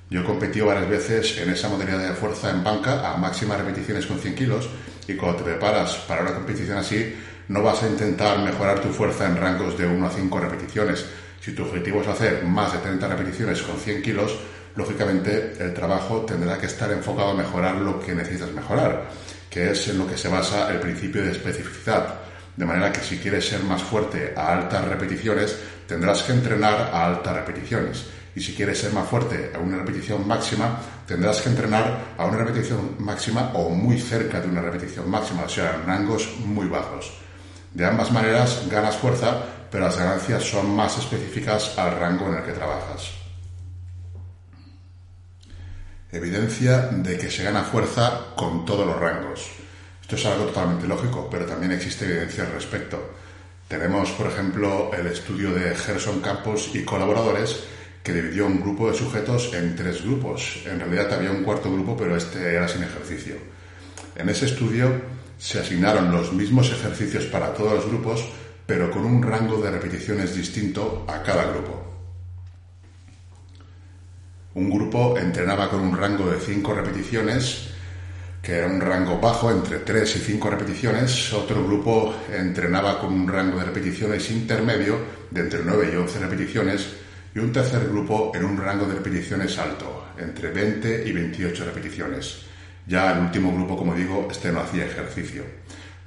Yo 0.09 0.21
he 0.21 0.23
competido 0.23 0.67
varias 0.67 0.89
veces 0.89 1.37
en 1.39 1.49
esa 1.49 1.69
modalidad 1.69 1.99
de 1.99 2.13
fuerza 2.13 2.49
en 2.49 2.63
banca 2.63 3.11
a 3.11 3.17
máximas 3.17 3.59
repeticiones 3.59 4.05
con 4.05 4.19
100 4.19 4.35
kilos 4.35 4.69
y 5.07 5.15
cuando 5.15 5.39
te 5.39 5.43
preparas 5.43 5.95
para 6.07 6.21
una 6.21 6.33
competición 6.33 6.77
así, 6.77 7.15
no 7.47 7.61
vas 7.61 7.83
a 7.83 7.87
intentar 7.87 8.39
mejorar 8.39 8.79
tu 8.79 8.89
fuerza 8.89 9.27
en 9.27 9.37
rangos 9.37 9.77
de 9.77 9.85
1 9.85 10.07
a 10.07 10.09
5 10.09 10.39
repeticiones. 10.39 11.05
Si 11.41 11.53
tu 11.53 11.63
objetivo 11.63 12.01
es 12.01 12.07
hacer 12.07 12.43
más 12.43 12.73
de 12.73 12.79
30 12.79 13.07
repeticiones 13.07 13.61
con 13.61 13.77
100 13.77 14.01
kilos, 14.01 14.35
lógicamente 14.75 15.53
el 15.59 15.73
trabajo 15.73 16.21
tendrá 16.21 16.57
que 16.57 16.65
estar 16.65 16.91
enfocado 16.91 17.29
a 17.29 17.33
mejorar 17.33 17.75
lo 17.75 17.99
que 17.99 18.13
necesitas 18.13 18.51
mejorar, 18.51 19.05
que 19.49 19.71
es 19.71 19.87
en 19.87 19.97
lo 19.97 20.07
que 20.07 20.17
se 20.17 20.27
basa 20.27 20.71
el 20.71 20.79
principio 20.79 21.23
de 21.23 21.31
especificidad. 21.31 22.15
De 22.55 22.65
manera 22.65 22.91
que 22.91 23.01
si 23.01 23.17
quieres 23.17 23.47
ser 23.47 23.63
más 23.63 23.81
fuerte 23.83 24.33
a 24.35 24.53
altas 24.53 24.85
repeticiones, 24.85 25.57
tendrás 25.87 26.23
que 26.23 26.33
entrenar 26.33 26.89
a 26.93 27.05
altas 27.07 27.35
repeticiones. 27.35 28.05
Y 28.35 28.41
si 28.41 28.53
quieres 28.53 28.79
ser 28.79 28.91
más 28.91 29.07
fuerte 29.07 29.51
a 29.55 29.59
una 29.59 29.77
repetición 29.77 30.27
máxima, 30.27 30.77
tendrás 31.07 31.41
que 31.41 31.49
entrenar 31.49 32.15
a 32.17 32.25
una 32.25 32.37
repetición 32.37 32.95
máxima 32.99 33.51
o 33.53 33.69
muy 33.69 33.97
cerca 33.97 34.41
de 34.41 34.49
una 34.49 34.61
repetición 34.61 35.09
máxima, 35.09 35.43
o 35.43 35.49
sea, 35.49 35.75
en 35.75 35.85
rangos 35.85 36.35
muy 36.39 36.67
bajos. 36.67 37.13
De 37.73 37.85
ambas 37.85 38.11
maneras 38.11 38.63
ganas 38.69 38.95
fuerza, 38.95 39.37
pero 39.71 39.85
las 39.85 39.97
ganancias 39.97 40.43
son 40.43 40.75
más 40.75 40.97
específicas 40.97 41.77
al 41.77 41.97
rango 41.97 42.27
en 42.27 42.35
el 42.35 42.43
que 42.43 42.51
trabajas. 42.51 43.24
Evidencia 46.15 46.87
de 46.93 47.17
que 47.17 47.29
se 47.29 47.43
gana 47.43 47.61
fuerza 47.61 48.27
con 48.37 48.63
todos 48.63 48.87
los 48.87 48.97
rangos. 48.97 49.51
Esto 50.01 50.15
es 50.15 50.25
algo 50.25 50.45
totalmente 50.45 50.87
lógico, 50.87 51.27
pero 51.29 51.45
también 51.45 51.73
existe 51.73 52.05
evidencia 52.05 52.45
al 52.45 52.53
respecto. 52.53 53.15
Tenemos, 53.67 54.11
por 54.11 54.27
ejemplo, 54.27 54.91
el 54.97 55.07
estudio 55.07 55.53
de 55.53 55.75
Gerson 55.75 56.21
Campos 56.21 56.69
y 56.73 56.85
colaboradores 56.85 57.65
que 58.01 58.13
dividió 58.13 58.45
un 58.45 58.61
grupo 58.61 58.89
de 58.89 58.97
sujetos 58.97 59.53
en 59.53 59.75
tres 59.75 60.03
grupos. 60.03 60.63
En 60.65 60.79
realidad 60.79 61.11
había 61.11 61.31
un 61.31 61.43
cuarto 61.43 61.69
grupo, 61.69 61.97
pero 61.97 62.15
este 62.15 62.53
era 62.55 62.69
sin 62.69 62.83
ejercicio. 62.83 63.35
En 64.15 64.29
ese 64.29 64.45
estudio 64.45 65.01
se 65.37 65.59
asignaron 65.59 66.13
los 66.13 66.31
mismos 66.31 66.71
ejercicios 66.71 67.25
para 67.25 67.53
todos 67.53 67.73
los 67.73 67.87
grupos, 67.87 68.23
pero 68.65 68.89
con 68.89 69.03
un 69.03 69.21
rango 69.21 69.61
de 69.61 69.69
repeticiones 69.69 70.33
distinto 70.33 71.05
a 71.09 71.21
cada 71.23 71.51
grupo. 71.51 71.94
Un 74.55 74.69
grupo 74.69 75.17
entrenaba 75.17 75.69
con 75.69 75.81
un 75.81 75.97
rango 75.97 76.31
de 76.31 76.39
5 76.39 76.73
repeticiones, 76.73 77.71
que 78.41 78.53
era 78.53 78.67
un 78.67 78.79
rango 78.79 79.19
bajo, 79.19 79.51
entre 79.51 79.79
3 79.79 80.15
y 80.15 80.19
5 80.19 80.49
repeticiones. 80.49 81.33
Otro 81.33 81.61
grupo 81.61 82.15
entrenaba 82.31 82.97
con 82.97 83.13
un 83.13 83.27
rango 83.27 83.59
de 83.59 83.65
repeticiones 83.65 84.31
intermedio, 84.31 84.97
de 85.29 85.41
entre 85.41 85.59
9 85.61 85.89
y 85.91 85.95
11 85.97 86.19
repeticiones. 86.19 86.87
Y 87.35 87.39
un 87.39 87.51
tercer 87.51 87.89
grupo 87.89 88.31
en 88.33 88.45
un 88.45 88.55
rango 88.55 88.85
de 88.85 88.93
repeticiones 88.93 89.57
alto, 89.57 90.05
entre 90.17 90.51
20 90.51 91.03
y 91.05 91.11
28 91.11 91.65
repeticiones. 91.65 92.43
Ya 92.87 93.11
el 93.11 93.23
último 93.23 93.53
grupo, 93.53 93.75
como 93.75 93.93
digo, 93.93 94.25
este 94.31 94.53
no 94.53 94.61
hacía 94.61 94.85
ejercicio. 94.85 95.43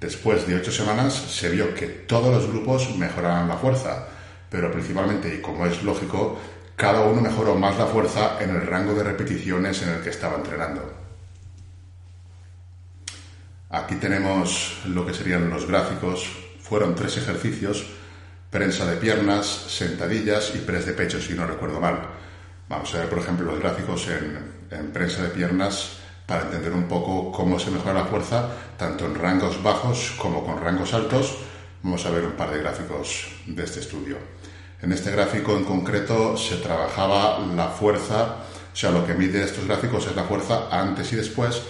Después 0.01 0.47
de 0.47 0.57
8 0.57 0.73
semanas 0.73 1.13
se 1.13 1.51
vio 1.51 1.75
que 1.75 1.87
todos 1.87 2.35
los 2.35 2.51
grupos 2.51 2.97
mejoraban 2.97 3.47
la 3.47 3.59
fuerza, 3.59 4.09
pero 4.49 4.73
principalmente, 4.73 5.35
y 5.35 5.43
como 5.43 5.67
es 5.67 5.83
lógico, 5.83 6.39
cada 6.79 7.01
uno 7.01 7.21
mejoró 7.21 7.57
más 7.57 7.77
la 7.77 7.87
fuerza 7.87 8.39
en 8.41 8.51
el 8.51 8.65
rango 8.65 8.95
de 8.95 9.03
repeticiones 9.03 9.83
en 9.83 9.89
el 9.89 10.01
que 10.01 10.11
estaba 10.11 10.37
entrenando. 10.37 10.89
Aquí 13.69 13.97
tenemos 13.97 14.79
lo 14.87 15.05
que 15.05 15.13
serían 15.13 15.51
los 15.51 15.67
gráficos. 15.67 16.31
Fueron 16.63 16.95
tres 16.95 17.17
ejercicios, 17.17 17.85
prensa 18.49 18.87
de 18.87 18.97
piernas, 18.97 19.47
sentadillas 19.47 20.55
y 20.55 20.59
press 20.59 20.87
de 20.87 20.93
pecho, 20.93 21.21
si 21.21 21.35
no 21.35 21.49
recuerdo 21.49 21.81
mal. 21.81 21.99
Vamos 22.69 22.95
a 22.95 22.99
ver, 22.99 23.09
por 23.09 23.19
ejemplo, 23.19 23.51
los 23.51 23.59
gráficos 23.59 24.07
en, 24.07 24.39
en 24.71 24.93
prensa 24.93 25.25
de 25.25 25.31
piernas 25.31 25.99
para 26.27 26.43
entender 26.43 26.73
un 26.73 26.85
poco 26.85 27.33
cómo 27.33 27.59
se 27.59 27.73
mejora 27.73 27.95
la 27.95 28.05
fuerza, 28.05 28.51
tanto 28.77 29.05
en 29.05 29.17
rangos 29.17 29.61
bajos 29.65 30.15
como 30.17 30.47
con 30.47 30.61
rangos 30.61 30.95
altos. 30.95 31.39
Vamos 31.83 32.07
a 32.07 32.11
ver 32.11 32.25
un 32.25 32.33
par 32.33 32.53
de 32.53 32.61
gráficos 32.61 33.27
de 33.47 33.65
este 33.65 33.81
estudio. 33.81 34.38
En 34.81 34.93
este 34.93 35.11
gráfico 35.11 35.57
en 35.57 35.65
concreto 35.65 36.37
se 36.37 36.57
trabajaba 36.59 37.41
la 37.57 37.67
fuerza, 37.67 38.37
o 38.73 38.77
sea, 38.77 38.93
lo 38.93 39.05
que 39.05 39.15
mide 39.15 39.43
estos 39.43 39.67
gráficos 39.67 40.07
es 40.07 40.15
la 40.15 40.23
fuerza 40.23 40.69
antes 40.71 41.13
y 41.13 41.17
después, 41.17 41.63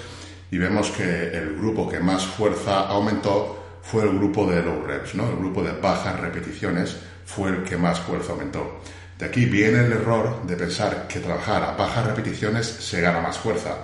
y 0.51 0.59
vemos 0.59 0.91
que 0.91 1.29
el 1.29 1.57
grupo 1.57 1.89
que 1.89 2.01
más 2.01 2.27
fuerza 2.27 2.87
aumentó 2.87 3.79
fue 3.83 4.03
el 4.03 4.11
grupo 4.19 4.47
de 4.47 4.63
low 4.63 4.85
reps, 4.87 5.15
¿no? 5.15 5.27
El 5.27 5.37
grupo 5.37 5.63
de 5.63 5.73
bajas 5.73 6.21
repeticiones 6.21 6.97
fue 7.25 7.49
el 7.49 7.63
que 7.63 7.79
más 7.79 7.99
fuerza 7.99 8.33
aumentó. 8.33 8.81
De 9.19 9.25
aquí 9.25 9.47
viene 9.47 9.87
el 9.87 9.93
error 9.93 10.43
de 10.47 10.57
pensar 10.57 11.09
que 11.09 11.21
trabajar 11.21 11.63
a 11.63 11.73
bajas 11.73 12.07
repeticiones 12.07 12.67
se 12.67 13.01
gana 13.01 13.21
más 13.21 13.39
fuerza. 13.39 13.75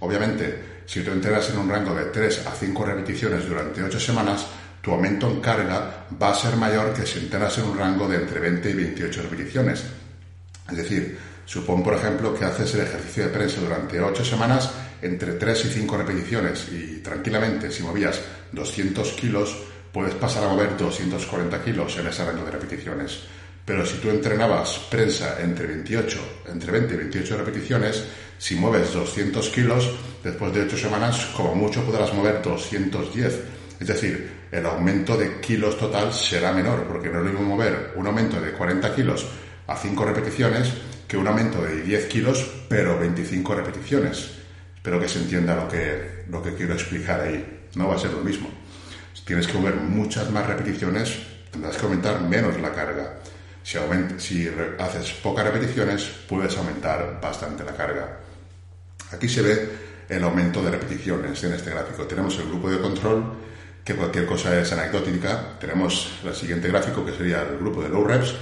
Obviamente, 0.00 0.82
si 0.86 1.02
tú 1.02 1.10
entrenas 1.10 1.50
en 1.50 1.58
un 1.58 1.68
rango 1.68 1.94
de 1.94 2.06
3 2.06 2.46
a 2.46 2.52
5 2.52 2.84
repeticiones 2.86 3.46
durante 3.46 3.82
8 3.82 4.00
semanas, 4.00 4.46
tu 4.80 4.92
aumento 4.92 5.28
en 5.28 5.40
carga 5.40 6.06
va 6.20 6.30
a 6.30 6.34
ser 6.34 6.56
mayor 6.56 6.92
que 6.92 7.06
si 7.06 7.18
entrenas 7.18 7.56
en 7.58 7.64
un 7.64 7.78
rango 7.78 8.08
de 8.08 8.16
entre 8.16 8.40
20 8.40 8.70
y 8.70 8.74
28 8.74 9.22
repeticiones. 9.22 9.84
Es 10.70 10.76
decir, 10.76 11.18
supón 11.44 11.82
por 11.82 11.94
ejemplo 11.94 12.34
que 12.34 12.44
haces 12.44 12.74
el 12.74 12.82
ejercicio 12.82 13.24
de 13.24 13.30
prensa 13.30 13.60
durante 13.60 14.00
8 14.00 14.24
semanas 14.24 14.70
entre 15.02 15.32
3 15.32 15.64
y 15.66 15.68
5 15.68 15.96
repeticiones 15.96 16.68
y 16.72 17.00
tranquilamente 17.02 17.70
si 17.70 17.82
movías 17.82 18.20
200 18.52 19.12
kilos 19.12 19.56
puedes 19.92 20.14
pasar 20.14 20.44
a 20.44 20.48
mover 20.48 20.76
240 20.76 21.62
kilos 21.64 21.96
en 21.98 22.06
ese 22.06 22.24
rango 22.24 22.44
de 22.44 22.52
repeticiones. 22.52 23.20
Pero 23.64 23.84
si 23.84 23.98
tú 23.98 24.10
entrenabas 24.10 24.78
prensa 24.90 25.40
entre 25.40 25.66
28, 25.66 26.44
entre 26.48 26.72
20 26.72 26.94
y 26.94 26.96
28 26.96 27.36
repeticiones, 27.36 28.04
si 28.38 28.54
mueves 28.54 28.92
200 28.92 29.48
kilos, 29.50 29.90
después 30.24 30.52
de 30.54 30.62
8 30.62 30.76
semanas, 30.76 31.26
como 31.36 31.54
mucho 31.54 31.84
podrás 31.84 32.12
mover 32.14 32.40
210. 32.42 33.40
Es 33.78 33.86
decir, 33.86 34.39
el 34.50 34.66
aumento 34.66 35.16
de 35.16 35.40
kilos 35.40 35.78
total 35.78 36.12
será 36.12 36.52
menor, 36.52 36.84
porque 36.84 37.08
no 37.08 37.18
es 37.18 37.24
lo 37.24 37.30
mismo 37.30 37.46
mover 37.46 37.92
un 37.96 38.06
aumento 38.06 38.40
de 38.40 38.52
40 38.52 38.94
kilos 38.94 39.26
a 39.66 39.76
5 39.76 40.04
repeticiones 40.04 40.72
que 41.06 41.16
un 41.16 41.26
aumento 41.26 41.62
de 41.62 41.82
10 41.82 42.06
kilos, 42.06 42.50
pero 42.68 42.98
25 42.98 43.54
repeticiones. 43.54 44.30
Espero 44.74 45.00
que 45.00 45.08
se 45.08 45.18
entienda 45.18 45.54
lo 45.54 45.68
que, 45.68 46.24
lo 46.28 46.42
que 46.42 46.54
quiero 46.54 46.74
explicar 46.74 47.20
ahí. 47.20 47.68
No 47.74 47.88
va 47.88 47.96
a 47.96 47.98
ser 47.98 48.12
lo 48.12 48.20
mismo. 48.20 48.48
Tienes 49.24 49.46
que 49.46 49.54
mover 49.54 49.76
muchas 49.76 50.30
más 50.30 50.46
repeticiones, 50.46 51.18
tendrás 51.52 51.76
que 51.76 51.84
aumentar 51.84 52.20
menos 52.22 52.60
la 52.60 52.72
carga. 52.72 53.20
Si, 53.62 53.78
si 54.18 54.50
haces 54.78 55.12
pocas 55.22 55.44
repeticiones, 55.44 56.10
puedes 56.28 56.56
aumentar 56.56 57.20
bastante 57.22 57.62
la 57.62 57.76
carga. 57.76 58.18
Aquí 59.12 59.28
se 59.28 59.42
ve 59.42 59.68
el 60.08 60.24
aumento 60.24 60.62
de 60.62 60.72
repeticiones 60.72 61.44
en 61.44 61.52
este 61.52 61.70
gráfico. 61.70 62.06
Tenemos 62.06 62.36
el 62.38 62.46
grupo 62.48 62.70
de 62.70 62.80
control, 62.80 63.24
que 63.90 63.96
cualquier 63.96 64.26
cosa 64.26 64.56
es 64.60 64.70
anecdótica. 64.72 65.58
Tenemos 65.58 66.12
el 66.24 66.34
siguiente 66.34 66.68
gráfico, 66.68 67.04
que 67.04 67.12
sería 67.12 67.42
el 67.42 67.58
grupo 67.58 67.82
de 67.82 67.88
low 67.88 68.04
reps, 68.04 68.34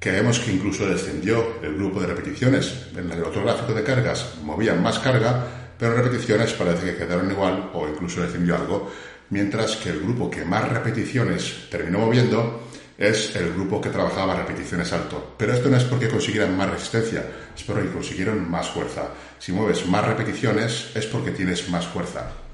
que 0.00 0.10
vemos 0.10 0.40
que 0.40 0.52
incluso 0.52 0.88
descendió 0.88 1.60
el 1.62 1.76
grupo 1.76 2.00
de 2.00 2.08
repeticiones. 2.08 2.88
En 2.96 3.10
el 3.10 3.22
otro 3.22 3.44
gráfico 3.44 3.74
de 3.74 3.84
cargas 3.84 4.34
movían 4.42 4.82
más 4.82 4.98
carga, 4.98 5.46
pero 5.78 5.94
repeticiones 5.94 6.52
parece 6.52 6.86
que 6.86 6.96
quedaron 6.96 7.30
igual 7.30 7.70
o 7.74 7.88
incluso 7.88 8.22
descendió 8.22 8.56
algo, 8.56 8.90
mientras 9.30 9.76
que 9.76 9.90
el 9.90 10.00
grupo 10.00 10.28
que 10.28 10.44
más 10.44 10.68
repeticiones 10.68 11.68
terminó 11.70 12.00
moviendo 12.00 12.64
es 12.98 13.36
el 13.36 13.52
grupo 13.52 13.80
que 13.80 13.90
trabajaba 13.90 14.34
repeticiones 14.34 14.92
alto. 14.92 15.34
Pero 15.38 15.54
esto 15.54 15.70
no 15.70 15.76
es 15.76 15.84
porque 15.84 16.08
consiguieran 16.08 16.56
más 16.56 16.70
resistencia, 16.70 17.24
es 17.56 17.62
porque 17.62 17.88
consiguieron 17.88 18.50
más 18.50 18.68
fuerza. 18.68 19.10
Si 19.38 19.52
mueves 19.52 19.86
más 19.86 20.04
repeticiones 20.04 20.90
es 20.96 21.06
porque 21.06 21.30
tienes 21.30 21.68
más 21.68 21.86
fuerza. 21.86 22.47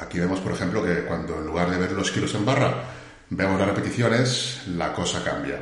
Aquí 0.00 0.18
vemos, 0.18 0.40
por 0.40 0.52
ejemplo, 0.52 0.84
que 0.84 1.04
cuando 1.04 1.38
en 1.38 1.46
lugar 1.46 1.70
de 1.70 1.78
ver 1.78 1.92
los 1.92 2.10
kilos 2.10 2.34
en 2.34 2.44
barra, 2.44 2.84
vemos 3.30 3.58
las 3.58 3.68
repeticiones, 3.68 4.62
la 4.68 4.92
cosa 4.92 5.22
cambia. 5.22 5.58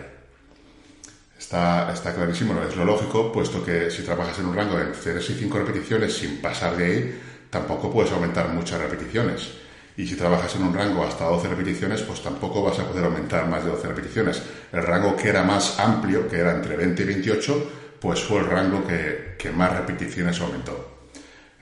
Está, 1.39 1.93
está 1.93 2.15
clarísimo, 2.15 2.61
es 2.63 2.77
lo 2.77 2.85
lógico, 2.85 3.33
puesto 3.33 3.65
que 3.65 3.91
si 3.91 4.03
trabajas 4.03 4.39
en 4.39 4.47
un 4.47 4.57
rango 4.57 4.77
de 4.77 4.87
3 4.87 5.31
y 5.31 5.35
5 5.35 5.59
repeticiones 5.59 6.15
sin 6.17 6.41
pasar 6.41 6.77
de 6.77 6.85
ahí, 6.85 7.21
tampoco 7.51 7.93
puedes 7.93 8.13
aumentar 8.13 8.49
muchas 8.49 8.81
repeticiones. 8.81 9.51
Y 9.97 10.07
si 10.07 10.17
trabajas 10.17 10.57
en 10.57 10.63
un 10.63 10.75
rango 10.75 11.05
hasta 11.05 11.27
12 11.27 11.49
repeticiones, 11.49 12.01
pues 12.03 12.23
tampoco 12.23 12.63
vas 12.63 12.79
a 12.79 12.89
poder 12.89 13.05
aumentar 13.05 13.47
más 13.49 13.65
de 13.65 13.71
12 13.71 13.89
repeticiones. 13.89 14.43
El 14.73 14.83
rango 14.83 15.17
que 15.17 15.29
era 15.29 15.43
más 15.43 15.79
amplio, 15.79 16.27
que 16.29 16.39
era 16.39 16.53
entre 16.53 16.77
20 16.77 17.03
y 17.03 17.07
28, 17.07 17.71
pues 18.01 18.23
fue 18.23 18.41
el 18.41 18.47
rango 18.47 18.87
que, 18.87 19.51
más 19.53 19.77
repeticiones 19.77 20.41
aumentó. 20.41 21.09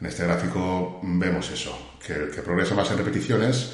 En 0.01 0.07
este 0.07 0.25
gráfico 0.25 1.01
vemos 1.03 1.51
eso, 1.51 1.90
que 2.05 2.15
el 2.15 2.31
que 2.31 2.43
progresa 2.43 2.75
más 2.75 2.91
en 2.91 2.99
repeticiones 2.99 3.73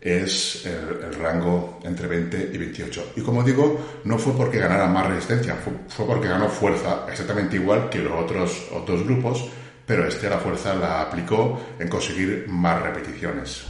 es 0.00 0.64
el, 0.64 1.14
rango 1.14 1.80
entre 1.82 2.06
20 2.06 2.50
y 2.52 2.58
28. 2.58 3.12
Y 3.16 3.22
como 3.22 3.42
digo, 3.42 4.00
no 4.04 4.18
fue 4.18 4.32
porque 4.34 4.58
ganara 4.58 4.86
más 4.86 5.06
resistencia, 5.08 5.56
fue, 5.56 6.06
porque 6.06 6.28
ganó 6.28 6.48
fuerza, 6.48 7.06
exactamente 7.10 7.56
igual 7.56 7.88
que 7.90 7.98
los 7.98 8.12
otros, 8.12 8.68
otros 8.72 9.04
grupos, 9.04 9.48
pero 9.86 10.06
este 10.06 10.28
la 10.28 10.38
fuerza 10.38 10.74
la 10.74 11.02
aplicó 11.02 11.60
en 11.78 11.88
conseguir 11.88 12.46
más 12.48 12.82
repeticiones. 12.82 13.62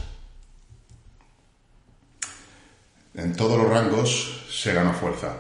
En 3.15 3.35
todos 3.35 3.59
los 3.59 3.69
rangos 3.69 4.47
se 4.51 4.75
gana 4.75 4.93
fuerza. 4.93 5.35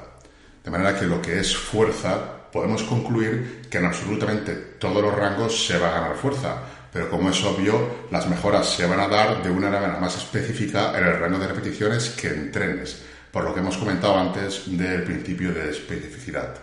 De 0.65 0.71
manera 0.71 0.99
que 0.99 1.07
lo 1.07 1.21
que 1.23 1.39
es 1.39 1.57
fuerza, 1.57 2.51
podemos 2.51 2.83
concluir 2.83 3.69
que 3.71 3.79
en 3.79 3.87
absolutamente 3.87 4.55
todos 4.79 5.03
los 5.03 5.15
rangos 5.15 5.67
se 5.67 5.79
va 5.79 5.89
a 5.89 6.01
ganar 6.01 6.17
fuerza. 6.17 6.63
Pero 6.93 7.11
como 7.11 7.31
es 7.31 7.45
obvio, 7.45 8.07
las 8.11 8.29
mejoras 8.29 8.69
se 8.69 8.87
van 8.87 9.01
a 9.01 9.09
dar 9.09 9.43
de 9.43 9.51
una 9.51 9.71
manera 9.71 9.99
más 9.99 10.17
específica 10.17 10.99
en 10.99 11.05
el 11.05 11.19
rango 11.19 11.39
de 11.39 11.49
repeticiones 11.49 12.11
que 12.11 12.29
entrenes, 12.29 13.03
por 13.31 13.45
lo 13.45 13.53
que 13.53 13.61
hemos 13.61 13.77
comentado 13.77 14.19
antes 14.19 14.63
del 14.67 15.03
principio 15.03 15.53
de 15.53 15.71
especificidad. 15.71 16.55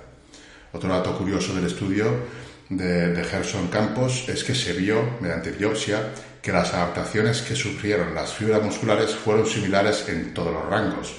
Otro 0.73 0.89
dato 0.89 1.17
curioso 1.17 1.53
del 1.53 1.67
estudio 1.67 2.07
de, 2.69 3.13
de 3.13 3.23
Gerson 3.23 3.67
Campos 3.67 4.25
es 4.27 4.43
que 4.43 4.55
se 4.55 4.73
vio, 4.73 5.17
mediante 5.21 5.51
biopsia, 5.51 6.11
que 6.41 6.51
las 6.51 6.73
adaptaciones 6.73 7.41
que 7.41 7.55
sufrieron 7.55 8.13
las 8.13 8.33
fibras 8.33 8.61
musculares 8.61 9.15
fueron 9.15 9.47
similares 9.47 10.05
en 10.07 10.33
todos 10.33 10.53
los 10.53 10.65
rangos. 10.65 11.15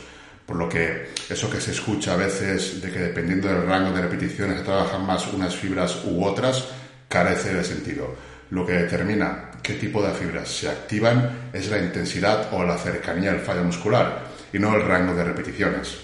Por 0.46 0.56
lo 0.56 0.68
que 0.68 1.08
eso 1.28 1.50
que 1.50 1.60
se 1.60 1.72
escucha 1.72 2.14
a 2.14 2.16
veces 2.16 2.80
de 2.80 2.92
que 2.92 3.00
dependiendo 3.00 3.48
del 3.48 3.66
rango 3.66 3.90
de 3.90 4.02
repeticiones 4.02 4.58
se 4.58 4.64
trabajan 4.64 5.04
más 5.04 5.26
unas 5.32 5.56
fibras 5.56 6.04
u 6.04 6.24
otras, 6.24 6.68
carece 7.08 7.54
de 7.54 7.64
sentido. 7.64 8.14
Lo 8.50 8.64
que 8.64 8.72
determina 8.72 9.50
qué 9.62 9.74
tipo 9.74 10.00
de 10.02 10.14
fibras 10.14 10.48
se 10.48 10.68
activan 10.68 11.50
es 11.52 11.68
la 11.68 11.78
intensidad 11.78 12.52
o 12.52 12.62
la 12.62 12.78
cercanía 12.78 13.32
del 13.32 13.40
fallo 13.40 13.64
muscular 13.64 14.26
y 14.52 14.58
no 14.58 14.74
el 14.76 14.86
rango 14.86 15.14
de 15.14 15.24
repeticiones. 15.24 15.98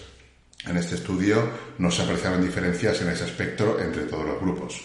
En 0.67 0.77
este 0.77 0.97
estudio 0.97 1.49
no 1.79 1.91
se 1.91 2.03
apreciaron 2.03 2.43
diferencias 2.43 3.01
en 3.01 3.09
ese 3.09 3.25
aspecto 3.25 3.81
entre 3.81 4.05
todos 4.05 4.27
los 4.27 4.41
grupos. 4.41 4.81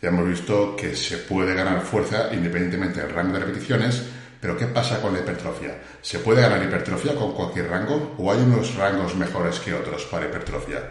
Ya 0.00 0.08
hemos 0.08 0.28
visto 0.28 0.74
que 0.76 0.94
se 0.96 1.18
puede 1.18 1.54
ganar 1.54 1.80
fuerza 1.82 2.32
independientemente 2.32 3.00
del 3.00 3.10
rango 3.10 3.34
de 3.34 3.44
repeticiones, 3.44 4.02
pero 4.40 4.56
¿qué 4.56 4.66
pasa 4.66 5.00
con 5.00 5.12
la 5.12 5.20
hipertrofia? 5.20 5.78
¿Se 6.00 6.18
puede 6.18 6.42
ganar 6.42 6.62
hipertrofia 6.62 7.14
con 7.14 7.32
cualquier 7.34 7.68
rango 7.68 8.14
o 8.18 8.32
hay 8.32 8.40
unos 8.40 8.74
rangos 8.74 9.14
mejores 9.14 9.60
que 9.60 9.74
otros 9.74 10.04
para 10.06 10.26
hipertrofia? 10.26 10.88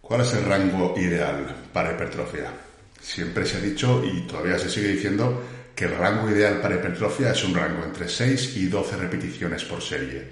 ¿Cuál 0.00 0.20
es 0.22 0.34
el 0.34 0.44
rango 0.44 0.94
ideal 0.98 1.68
para 1.72 1.92
hipertrofia? 1.92 2.69
Siempre 3.00 3.46
se 3.46 3.56
ha 3.56 3.60
dicho 3.60 4.02
y 4.04 4.26
todavía 4.26 4.58
se 4.58 4.68
sigue 4.68 4.88
diciendo 4.88 5.42
que 5.74 5.86
el 5.86 5.96
rango 5.96 6.30
ideal 6.30 6.60
para 6.60 6.76
hipertrofia 6.76 7.32
es 7.32 7.42
un 7.44 7.54
rango 7.54 7.84
entre 7.84 8.08
6 8.08 8.56
y 8.56 8.66
12 8.66 8.96
repeticiones 8.96 9.64
por 9.64 9.80
serie. 9.80 10.24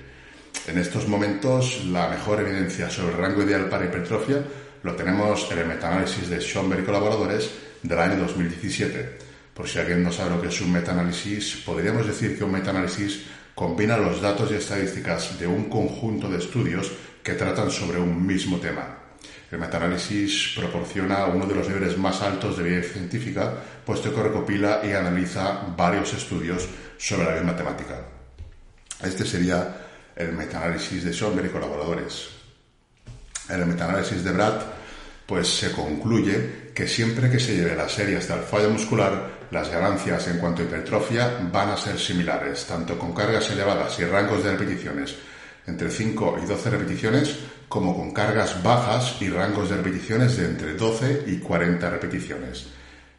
En 0.67 0.77
estos 0.77 1.09
momentos, 1.09 1.85
la 1.87 2.09
mejor 2.09 2.41
evidencia 2.41 2.91
sobre 2.91 3.15
el 3.15 3.19
rango 3.19 3.43
ideal 3.43 3.69
para 3.69 3.87
hipertrofia 3.87 4.43
lo 4.83 4.95
tenemos 4.95 5.51
en 5.51 5.59
el 5.59 5.67
metaanálisis 5.67 6.29
de 6.29 6.41
Schomberg 6.41 6.83
y 6.83 6.87
colaboradores 6.87 7.51
del 7.83 7.99
año 7.99 8.17
2017. 8.19 9.19
Por 9.55 9.67
si 9.67 9.79
alguien 9.79 10.03
no 10.03 10.13
sabe 10.13 10.37
lo 10.37 10.43
que 10.43 10.49
es 10.49 10.61
un 10.61 10.73
metaanálisis, 10.73 11.63
podríamos 11.65 12.07
decir 12.07 12.37
que 12.37 12.45
un 12.45 12.53
metaanálisis 12.53 13.25
combina 13.55 13.97
los 13.97 14.21
datos 14.21 14.53
y 14.53 14.55
estadísticas 14.55 15.39
de 15.39 15.47
un 15.47 15.65
conjunto 15.69 16.29
de 16.29 16.39
estudios 16.39 16.93
que 17.23 17.33
tratan 17.33 17.71
sobre 17.71 17.99
un 17.99 18.25
mismo 18.25 18.59
tema. 18.59 19.08
El 19.51 19.59
metaanálisis 19.59 20.55
proporciona 20.57 21.25
uno 21.25 21.47
de 21.47 21.55
los 21.55 21.69
niveles 21.69 21.97
más 21.97 22.21
altos 22.21 22.57
de 22.57 22.65
evidencia 22.65 22.93
científica, 22.93 23.55
puesto 23.85 24.15
que 24.15 24.23
recopila 24.23 24.81
y 24.85 24.93
analiza 24.93 25.61
varios 25.75 26.13
estudios 26.13 26.69
sobre 26.99 27.25
la 27.25 27.33
misma 27.33 27.57
temática. 27.57 27.99
Este 29.03 29.25
sería 29.25 29.77
el 30.15 30.33
metaanálisis 30.33 31.03
de 31.05 31.13
Schomberg 31.13 31.47
y 31.47 31.51
colaboradores. 31.51 32.29
En 33.49 33.61
el 33.61 33.67
metaanálisis 33.67 34.23
de 34.23 34.33
Brad, 34.33 34.61
pues 35.25 35.49
se 35.49 35.73
concluye 35.73 36.73
que 36.75 36.87
siempre 36.87 37.31
que 37.31 37.41
se 37.41 37.57
lleve 37.57 37.75
la 37.75 37.89
serie 37.89 38.19
hasta 38.19 38.35
el 38.35 38.43
fallo 38.43 38.69
muscular, 38.69 39.39
las 39.51 39.71
ganancias 39.71 40.29
en 40.29 40.39
cuanto 40.39 40.61
a 40.61 40.67
hipertrofia 40.67 41.39
van 41.51 41.71
a 41.71 41.77
ser 41.77 41.99
similares, 41.99 42.67
tanto 42.67 42.99
con 42.99 43.15
cargas 43.15 43.51
elevadas 43.51 43.99
y 43.99 44.05
rangos 44.05 44.45
de 44.45 44.53
repeticiones 44.53 45.17
entre 45.69 45.91
5 45.91 46.41
y 46.43 46.47
12 46.47 46.71
repeticiones, 46.71 47.37
como 47.69 47.97
con 47.97 48.13
cargas 48.13 48.63
bajas 48.63 49.17
y 49.21 49.29
rangos 49.29 49.71
de 49.71 49.77
repeticiones 49.77 50.37
de 50.37 50.47
entre 50.47 50.75
12 50.75 51.25
y 51.27 51.37
40 51.39 51.91
repeticiones. 51.91 52.67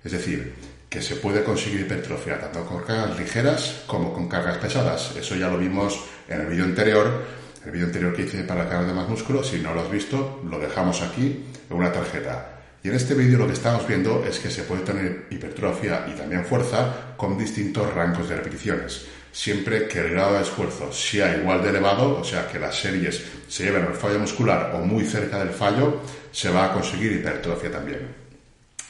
Es 0.04 0.12
decir, 0.12 0.54
que 0.90 1.02
se 1.02 1.16
puede 1.16 1.44
conseguir 1.44 1.82
hipertrofia 1.82 2.40
tanto 2.40 2.66
con 2.66 2.84
cargas 2.84 3.18
ligeras 3.18 3.84
como 3.86 4.12
con 4.12 4.28
cargas 4.28 4.58
pesadas. 4.58 5.16
Eso 5.16 5.36
ya 5.36 5.50
lo 5.50 5.58
vimos 5.58 6.00
en 6.28 6.42
el 6.42 6.48
vídeo 6.48 6.66
anterior 6.66 7.40
el 7.66 7.72
vídeo 7.72 7.88
anterior 7.88 8.16
que 8.16 8.24
hice 8.24 8.44
para 8.44 8.64
el 8.64 8.70
canal 8.70 8.88
de 8.88 8.94
Más 8.94 9.10
Músculo, 9.10 9.44
si 9.44 9.60
no 9.60 9.74
lo 9.74 9.82
has 9.82 9.92
visto, 9.92 10.42
lo 10.50 10.60
dejamos 10.60 11.02
aquí 11.02 11.46
en 11.70 11.76
una 11.76 11.92
tarjeta. 11.92 12.62
Y 12.82 12.88
en 12.88 12.96
este 12.96 13.14
vídeo 13.14 13.38
lo 13.38 13.48
que 13.48 13.54
estamos 13.54 13.86
viendo 13.86 14.24
es 14.24 14.40
que 14.40 14.50
se 14.50 14.64
puede 14.64 14.84
tener 14.84 15.28
hipertrofia 15.30 16.06
y 16.08 16.18
también 16.18 16.46
fuerza 16.46 17.14
con 17.18 17.38
distintos 17.38 17.94
rangos 17.94 18.30
de 18.30 18.38
repeticiones. 18.38 19.06
Siempre 19.32 19.88
que 19.88 20.00
el 20.00 20.12
grado 20.12 20.34
de 20.34 20.42
esfuerzo 20.42 20.92
sea 20.92 21.38
igual 21.38 21.62
de 21.62 21.70
elevado, 21.70 22.20
o 22.20 22.24
sea, 22.24 22.48
que 22.48 22.60
las 22.60 22.80
series 22.80 23.24
se 23.48 23.64
lleven 23.64 23.84
al 23.84 23.96
fallo 23.96 24.20
muscular 24.20 24.72
o 24.76 24.80
muy 24.80 25.06
cerca 25.06 25.40
del 25.40 25.50
fallo, 25.50 26.02
se 26.32 26.50
va 26.50 26.66
a 26.66 26.74
conseguir 26.74 27.14
hipertrofia 27.14 27.72
también. 27.72 28.08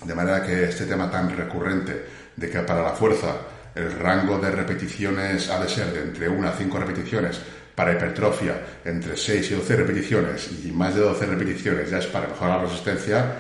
De 0.03 0.15
manera 0.15 0.45
que 0.45 0.63
este 0.63 0.85
tema 0.85 1.11
tan 1.11 1.35
recurrente 1.35 2.05
de 2.35 2.49
que 2.49 2.59
para 2.59 2.81
la 2.81 2.91
fuerza 2.91 3.35
el 3.75 3.91
rango 3.99 4.39
de 4.39 4.51
repeticiones 4.51 5.49
ha 5.49 5.61
de 5.61 5.69
ser 5.69 5.93
de 5.93 6.01
entre 6.01 6.29
1 6.29 6.47
a 6.47 6.53
5 6.53 6.79
repeticiones, 6.79 7.39
para 7.75 7.93
hipertrofia 7.93 8.81
entre 8.83 9.15
6 9.15 9.51
y 9.51 9.55
12 9.55 9.75
repeticiones 9.77 10.49
y 10.65 10.71
más 10.71 10.95
de 10.95 11.01
12 11.01 11.25
repeticiones 11.27 11.89
ya 11.89 11.99
es 11.99 12.07
para 12.07 12.27
mejorar 12.27 12.57
la 12.57 12.65
resistencia, 12.65 13.35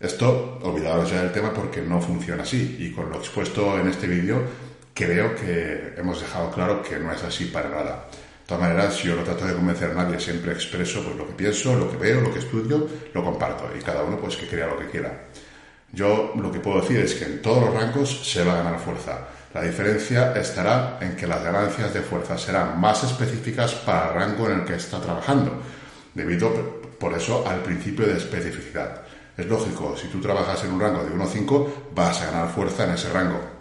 esto 0.00 0.58
olvidaros 0.62 1.10
ya 1.10 1.20
del 1.22 1.32
tema 1.32 1.52
porque 1.52 1.82
no 1.82 2.00
funciona 2.00 2.44
así 2.44 2.76
y 2.80 2.92
con 2.92 3.10
lo 3.10 3.18
expuesto 3.18 3.78
en 3.78 3.88
este 3.88 4.06
vídeo 4.06 4.42
creo 4.94 5.34
que 5.34 5.94
hemos 5.96 6.20
dejado 6.20 6.50
claro 6.50 6.82
que 6.82 6.98
no 6.98 7.12
es 7.12 7.22
así 7.22 7.46
para 7.46 7.68
nada. 7.68 8.06
De 8.10 8.48
todas 8.48 8.62
maneras, 8.62 8.98
yo 9.02 9.16
no 9.16 9.22
trato 9.22 9.46
de 9.46 9.54
convencer 9.54 9.90
a 9.90 9.94
nadie, 9.94 10.20
siempre 10.20 10.52
expreso 10.52 11.02
pues, 11.02 11.16
lo 11.16 11.26
que 11.26 11.32
pienso, 11.32 11.74
lo 11.74 11.90
que 11.90 11.96
veo, 11.96 12.20
lo 12.20 12.32
que 12.32 12.38
estudio, 12.38 12.86
lo 13.12 13.24
comparto 13.24 13.68
y 13.76 13.82
cada 13.82 14.04
uno 14.04 14.18
pues 14.18 14.36
que 14.36 14.46
crea 14.46 14.66
lo 14.66 14.78
que 14.78 14.86
quiera. 14.86 15.24
Yo 15.92 16.32
lo 16.36 16.50
que 16.50 16.60
puedo 16.60 16.80
decir 16.80 16.98
es 17.00 17.14
que 17.14 17.24
en 17.24 17.42
todos 17.42 17.64
los 17.64 17.74
rangos 17.74 18.30
se 18.30 18.44
va 18.44 18.52
a 18.52 18.62
ganar 18.62 18.78
fuerza. 18.78 19.28
La 19.54 19.62
diferencia 19.62 20.32
estará 20.36 20.98
en 21.00 21.14
que 21.14 21.26
las 21.26 21.42
ganancias 21.42 21.94
de 21.94 22.02
fuerza 22.02 22.36
serán 22.36 22.80
más 22.80 23.04
específicas 23.04 23.74
para 23.74 24.08
el 24.08 24.14
rango 24.14 24.50
en 24.50 24.60
el 24.60 24.64
que 24.64 24.74
está 24.74 25.00
trabajando, 25.00 25.52
debido 26.12 26.80
por 26.98 27.14
eso 27.14 27.46
al 27.46 27.60
principio 27.60 28.06
de 28.06 28.16
especificidad. 28.16 29.02
Es 29.36 29.46
lógico, 29.46 29.96
si 29.96 30.08
tú 30.08 30.20
trabajas 30.20 30.64
en 30.64 30.72
un 30.72 30.80
rango 30.80 31.04
de 31.04 31.12
1 31.12 31.24
a 31.24 31.26
5, 31.26 31.90
vas 31.94 32.20
a 32.22 32.26
ganar 32.26 32.48
fuerza 32.50 32.84
en 32.84 32.90
ese 32.90 33.10
rango. 33.10 33.53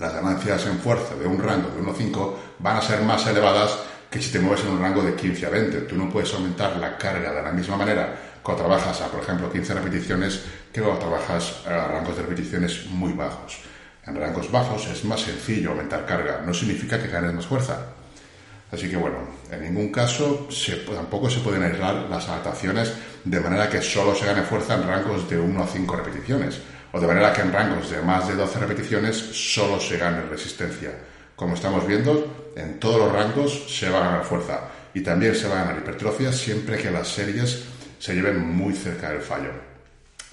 Las 0.00 0.14
ganancias 0.14 0.64
en 0.64 0.78
fuerza 0.78 1.14
de 1.14 1.26
un 1.26 1.38
rango 1.38 1.68
de 1.68 1.78
1 1.82 1.90
a 1.90 1.94
5 1.94 2.40
van 2.60 2.78
a 2.78 2.80
ser 2.80 3.02
más 3.02 3.26
elevadas 3.26 3.76
que 4.10 4.22
si 4.22 4.32
te 4.32 4.40
mueves 4.40 4.64
en 4.64 4.70
un 4.70 4.80
rango 4.80 5.02
de 5.02 5.14
15 5.14 5.44
a 5.44 5.50
20. 5.50 5.80
Tú 5.82 5.94
no 5.94 6.08
puedes 6.08 6.32
aumentar 6.32 6.74
la 6.78 6.96
carga 6.96 7.30
de 7.30 7.42
la 7.42 7.52
misma 7.52 7.76
manera 7.76 8.16
cuando 8.42 8.62
trabajas 8.62 8.98
a, 9.02 9.08
por 9.08 9.22
ejemplo, 9.22 9.52
15 9.52 9.74
repeticiones 9.74 10.40
que 10.72 10.80
cuando 10.80 11.00
trabajas 11.00 11.66
a 11.66 11.86
rangos 11.88 12.16
de 12.16 12.22
repeticiones 12.22 12.86
muy 12.86 13.12
bajos. 13.12 13.58
En 14.06 14.16
rangos 14.16 14.50
bajos 14.50 14.86
es 14.86 15.04
más 15.04 15.20
sencillo 15.20 15.72
aumentar 15.72 16.06
carga, 16.06 16.40
no 16.46 16.54
significa 16.54 16.98
que 16.98 17.08
ganes 17.08 17.34
más 17.34 17.46
fuerza. 17.46 17.78
Así 18.72 18.88
que 18.88 18.96
bueno, 18.96 19.18
en 19.50 19.62
ningún 19.62 19.92
caso 19.92 20.48
tampoco 20.94 21.28
se 21.28 21.40
pueden 21.40 21.62
aislar 21.62 22.06
las 22.08 22.26
adaptaciones 22.26 22.90
de 23.22 23.40
manera 23.40 23.68
que 23.68 23.82
solo 23.82 24.14
se 24.14 24.24
gane 24.24 24.42
fuerza 24.44 24.76
en 24.76 24.84
rangos 24.84 25.28
de 25.28 25.38
1 25.38 25.62
a 25.62 25.66
5 25.66 25.96
repeticiones, 25.96 26.58
o 26.92 27.00
de 27.00 27.06
manera 27.06 27.32
que 27.32 27.42
en 27.42 27.52
rangos 27.52 27.90
de 27.90 28.02
más 28.02 28.28
de 28.28 28.34
12 28.34 28.58
repeticiones 28.58 29.16
solo 29.16 29.80
se 29.80 29.96
gane 29.96 30.22
resistencia. 30.22 30.90
Como 31.36 31.54
estamos 31.54 31.86
viendo, 31.86 32.52
en 32.56 32.78
todos 32.78 32.98
los 32.98 33.12
rangos 33.12 33.64
se 33.68 33.88
va 33.88 33.98
a 33.98 34.04
ganar 34.10 34.24
fuerza 34.24 34.60
y 34.92 35.00
también 35.00 35.34
se 35.34 35.48
va 35.48 35.60
a 35.60 35.64
ganar 35.64 35.78
hipertrofia 35.78 36.32
siempre 36.32 36.78
que 36.78 36.90
las 36.90 37.08
series 37.08 37.64
se 37.98 38.14
lleven 38.14 38.40
muy 38.40 38.74
cerca 38.74 39.10
del 39.10 39.20
fallo. 39.20 39.52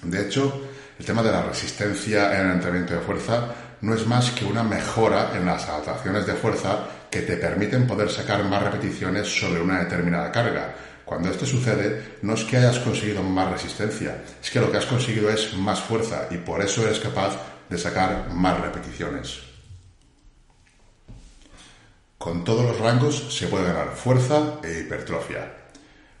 De 0.02 0.22
hecho, 0.22 0.68
el 0.98 1.04
tema 1.04 1.22
de 1.22 1.32
la 1.32 1.42
resistencia 1.42 2.38
en 2.38 2.46
el 2.46 2.52
entrenamiento 2.54 2.94
de 2.94 3.00
fuerza 3.00 3.54
no 3.80 3.94
es 3.94 4.06
más 4.06 4.32
que 4.32 4.44
una 4.44 4.62
mejora 4.62 5.32
en 5.34 5.46
las 5.46 5.68
adaptaciones 5.68 6.26
de 6.26 6.34
fuerza 6.34 6.86
que 7.10 7.22
te 7.22 7.36
permiten 7.36 7.86
poder 7.86 8.10
sacar 8.10 8.44
más 8.44 8.62
repeticiones 8.62 9.28
sobre 9.28 9.60
una 9.60 9.80
determinada 9.80 10.32
carga. 10.32 10.74
Cuando 11.08 11.30
esto 11.30 11.46
sucede, 11.46 12.18
no 12.20 12.34
es 12.34 12.44
que 12.44 12.58
hayas 12.58 12.80
conseguido 12.80 13.22
más 13.22 13.50
resistencia, 13.50 14.22
es 14.42 14.50
que 14.50 14.60
lo 14.60 14.70
que 14.70 14.76
has 14.76 14.84
conseguido 14.84 15.30
es 15.30 15.54
más 15.54 15.80
fuerza 15.80 16.28
y 16.30 16.36
por 16.36 16.60
eso 16.60 16.82
eres 16.86 17.00
capaz 17.00 17.34
de 17.70 17.78
sacar 17.78 18.28
más 18.34 18.60
repeticiones. 18.60 19.40
Con 22.18 22.44
todos 22.44 22.62
los 22.62 22.78
rangos 22.78 23.34
se 23.34 23.46
puede 23.46 23.64
ganar 23.64 23.94
fuerza 23.96 24.60
e 24.62 24.80
hipertrofia. 24.80 25.50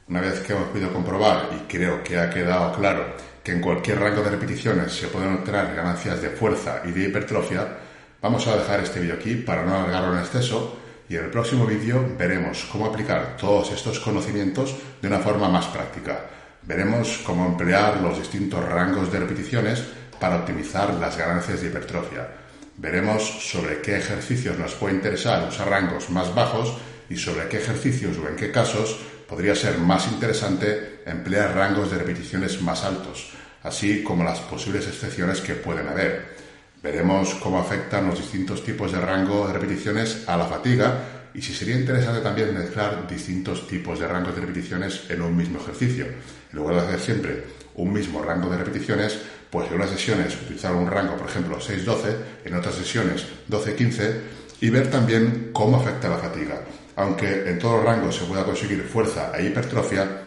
Una 0.08 0.22
vez 0.22 0.40
que 0.40 0.54
hemos 0.54 0.68
podido 0.68 0.90
comprobar, 0.90 1.50
y 1.54 1.70
creo 1.70 2.02
que 2.02 2.18
ha 2.18 2.30
quedado 2.30 2.72
claro, 2.72 3.14
que 3.44 3.52
en 3.52 3.60
cualquier 3.60 4.00
rango 4.00 4.22
de 4.22 4.30
repeticiones 4.30 4.90
se 4.90 5.08
pueden 5.08 5.34
obtener 5.34 5.74
ganancias 5.76 6.22
de 6.22 6.30
fuerza 6.30 6.80
y 6.86 6.92
de 6.92 7.08
hipertrofia, 7.08 7.76
vamos 8.22 8.46
a 8.46 8.56
dejar 8.56 8.80
este 8.80 9.00
vídeo 9.00 9.16
aquí 9.16 9.34
para 9.34 9.66
no 9.66 9.74
alargarlo 9.74 10.14
en 10.14 10.20
exceso 10.20 10.77
y 11.08 11.16
en 11.16 11.24
el 11.24 11.30
próximo 11.30 11.66
vídeo 11.66 12.14
veremos 12.18 12.66
cómo 12.70 12.86
aplicar 12.86 13.36
todos 13.36 13.72
estos 13.72 13.98
conocimientos 14.00 14.76
de 15.00 15.08
una 15.08 15.18
forma 15.18 15.48
más 15.48 15.66
práctica. 15.66 16.26
Veremos 16.62 17.20
cómo 17.24 17.46
emplear 17.46 18.00
los 18.00 18.18
distintos 18.18 18.64
rangos 18.64 19.10
de 19.10 19.20
repeticiones 19.20 19.82
para 20.20 20.36
optimizar 20.36 20.92
las 20.94 21.16
ganancias 21.16 21.60
de 21.60 21.68
hipertrofia. 21.68 22.28
Veremos 22.76 23.22
sobre 23.22 23.80
qué 23.80 23.96
ejercicios 23.96 24.58
nos 24.58 24.74
puede 24.74 24.94
interesar 24.94 25.48
usar 25.48 25.68
rangos 25.68 26.10
más 26.10 26.34
bajos 26.34 26.76
y 27.08 27.16
sobre 27.16 27.48
qué 27.48 27.58
ejercicios 27.58 28.18
o 28.18 28.28
en 28.28 28.36
qué 28.36 28.50
casos 28.52 28.98
podría 29.26 29.54
ser 29.54 29.78
más 29.78 30.08
interesante 30.08 31.02
emplear 31.06 31.54
rangos 31.54 31.90
de 31.90 31.98
repeticiones 31.98 32.60
más 32.60 32.84
altos 32.84 33.32
así 33.62 34.02
como 34.02 34.24
las 34.24 34.40
posibles 34.40 34.86
excepciones 34.86 35.40
que 35.40 35.54
pueden 35.54 35.88
haber. 35.88 36.37
Veremos 36.82 37.34
cómo 37.34 37.58
afectan 37.58 38.06
los 38.06 38.18
distintos 38.18 38.62
tipos 38.62 38.92
de 38.92 39.00
rango 39.00 39.46
de 39.46 39.52
repeticiones 39.52 40.28
a 40.28 40.36
la 40.36 40.46
fatiga 40.46 41.18
y 41.34 41.42
si 41.42 41.52
sería 41.52 41.76
interesante 41.76 42.20
también 42.20 42.54
mezclar 42.54 43.06
distintos 43.08 43.66
tipos 43.66 43.98
de 43.98 44.06
rangos 44.06 44.34
de 44.34 44.42
repeticiones 44.42 45.02
en 45.08 45.22
un 45.22 45.36
mismo 45.36 45.58
ejercicio. 45.60 46.06
En 46.06 46.58
lugar 46.58 46.76
de 46.76 46.82
hacer 46.82 47.00
siempre 47.00 47.44
un 47.74 47.92
mismo 47.92 48.22
rango 48.22 48.48
de 48.48 48.58
repeticiones, 48.58 49.18
pues 49.50 49.68
en 49.68 49.74
unas 49.74 49.90
sesiones 49.90 50.40
utilizar 50.40 50.74
un 50.74 50.88
rango, 50.88 51.16
por 51.16 51.28
ejemplo, 51.28 51.58
6-12, 51.58 52.16
en 52.44 52.54
otras 52.54 52.74
sesiones 52.76 53.26
12-15 53.50 54.20
y 54.60 54.70
ver 54.70 54.90
también 54.90 55.50
cómo 55.52 55.78
afecta 55.78 56.08
la 56.08 56.18
fatiga. 56.18 56.60
Aunque 56.96 57.48
en 57.48 57.58
todos 57.58 57.76
los 57.76 57.84
rangos 57.84 58.16
se 58.16 58.24
pueda 58.24 58.44
conseguir 58.44 58.82
fuerza 58.82 59.32
e 59.36 59.46
hipertrofia, 59.46 60.24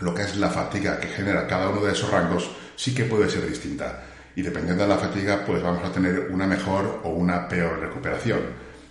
lo 0.00 0.14
que 0.14 0.22
es 0.22 0.36
la 0.36 0.50
fatiga 0.50 0.98
que 0.98 1.08
genera 1.08 1.46
cada 1.46 1.68
uno 1.68 1.84
de 1.84 1.92
esos 1.92 2.10
rangos 2.10 2.50
sí 2.76 2.94
que 2.94 3.04
puede 3.04 3.30
ser 3.30 3.48
distinta. 3.48 4.02
Y 4.36 4.42
dependiendo 4.42 4.82
de 4.82 4.88
la 4.88 4.98
fatiga, 4.98 5.44
pues 5.46 5.62
vamos 5.62 5.84
a 5.84 5.92
tener 5.92 6.28
una 6.30 6.46
mejor 6.46 7.00
o 7.04 7.10
una 7.10 7.48
peor 7.48 7.78
recuperación. 7.78 8.40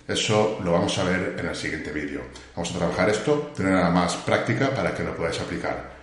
Eso 0.07 0.59
lo 0.63 0.73
vamos 0.73 0.97
a 0.97 1.03
ver 1.03 1.35
en 1.39 1.45
el 1.47 1.55
siguiente 1.55 1.91
vídeo. 1.91 2.21
Vamos 2.55 2.71
a 2.71 2.77
trabajar 2.77 3.09
esto 3.09 3.51
de 3.55 3.63
una 3.63 3.71
manera 3.71 3.89
más 3.89 4.15
práctica 4.17 4.73
para 4.73 4.93
que 4.93 5.03
lo 5.03 5.15
podáis 5.15 5.39
aplicar. 5.39 5.93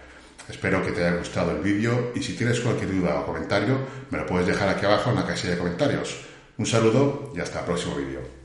Espero 0.49 0.85
que 0.85 0.93
te 0.93 1.05
haya 1.05 1.17
gustado 1.17 1.53
el 1.53 1.63
vídeo 1.63 2.13
y 2.15 2.23
si 2.23 2.35
tienes 2.35 2.61
cualquier 2.61 2.91
duda 2.93 3.21
o 3.21 3.27
comentario, 3.27 3.79
me 4.11 4.19
lo 4.19 4.27
puedes 4.27 4.47
dejar 4.47 4.69
aquí 4.69 4.85
abajo 4.85 5.11
en 5.11 5.17
la 5.17 5.27
casilla 5.27 5.53
de 5.53 5.59
comentarios. 5.59 6.17
Un 6.59 6.67
saludo 6.67 7.33
y 7.37 7.41
hasta 7.41 7.61
el 7.61 7.67
próximo 7.67 7.97
vídeo. 7.97 8.40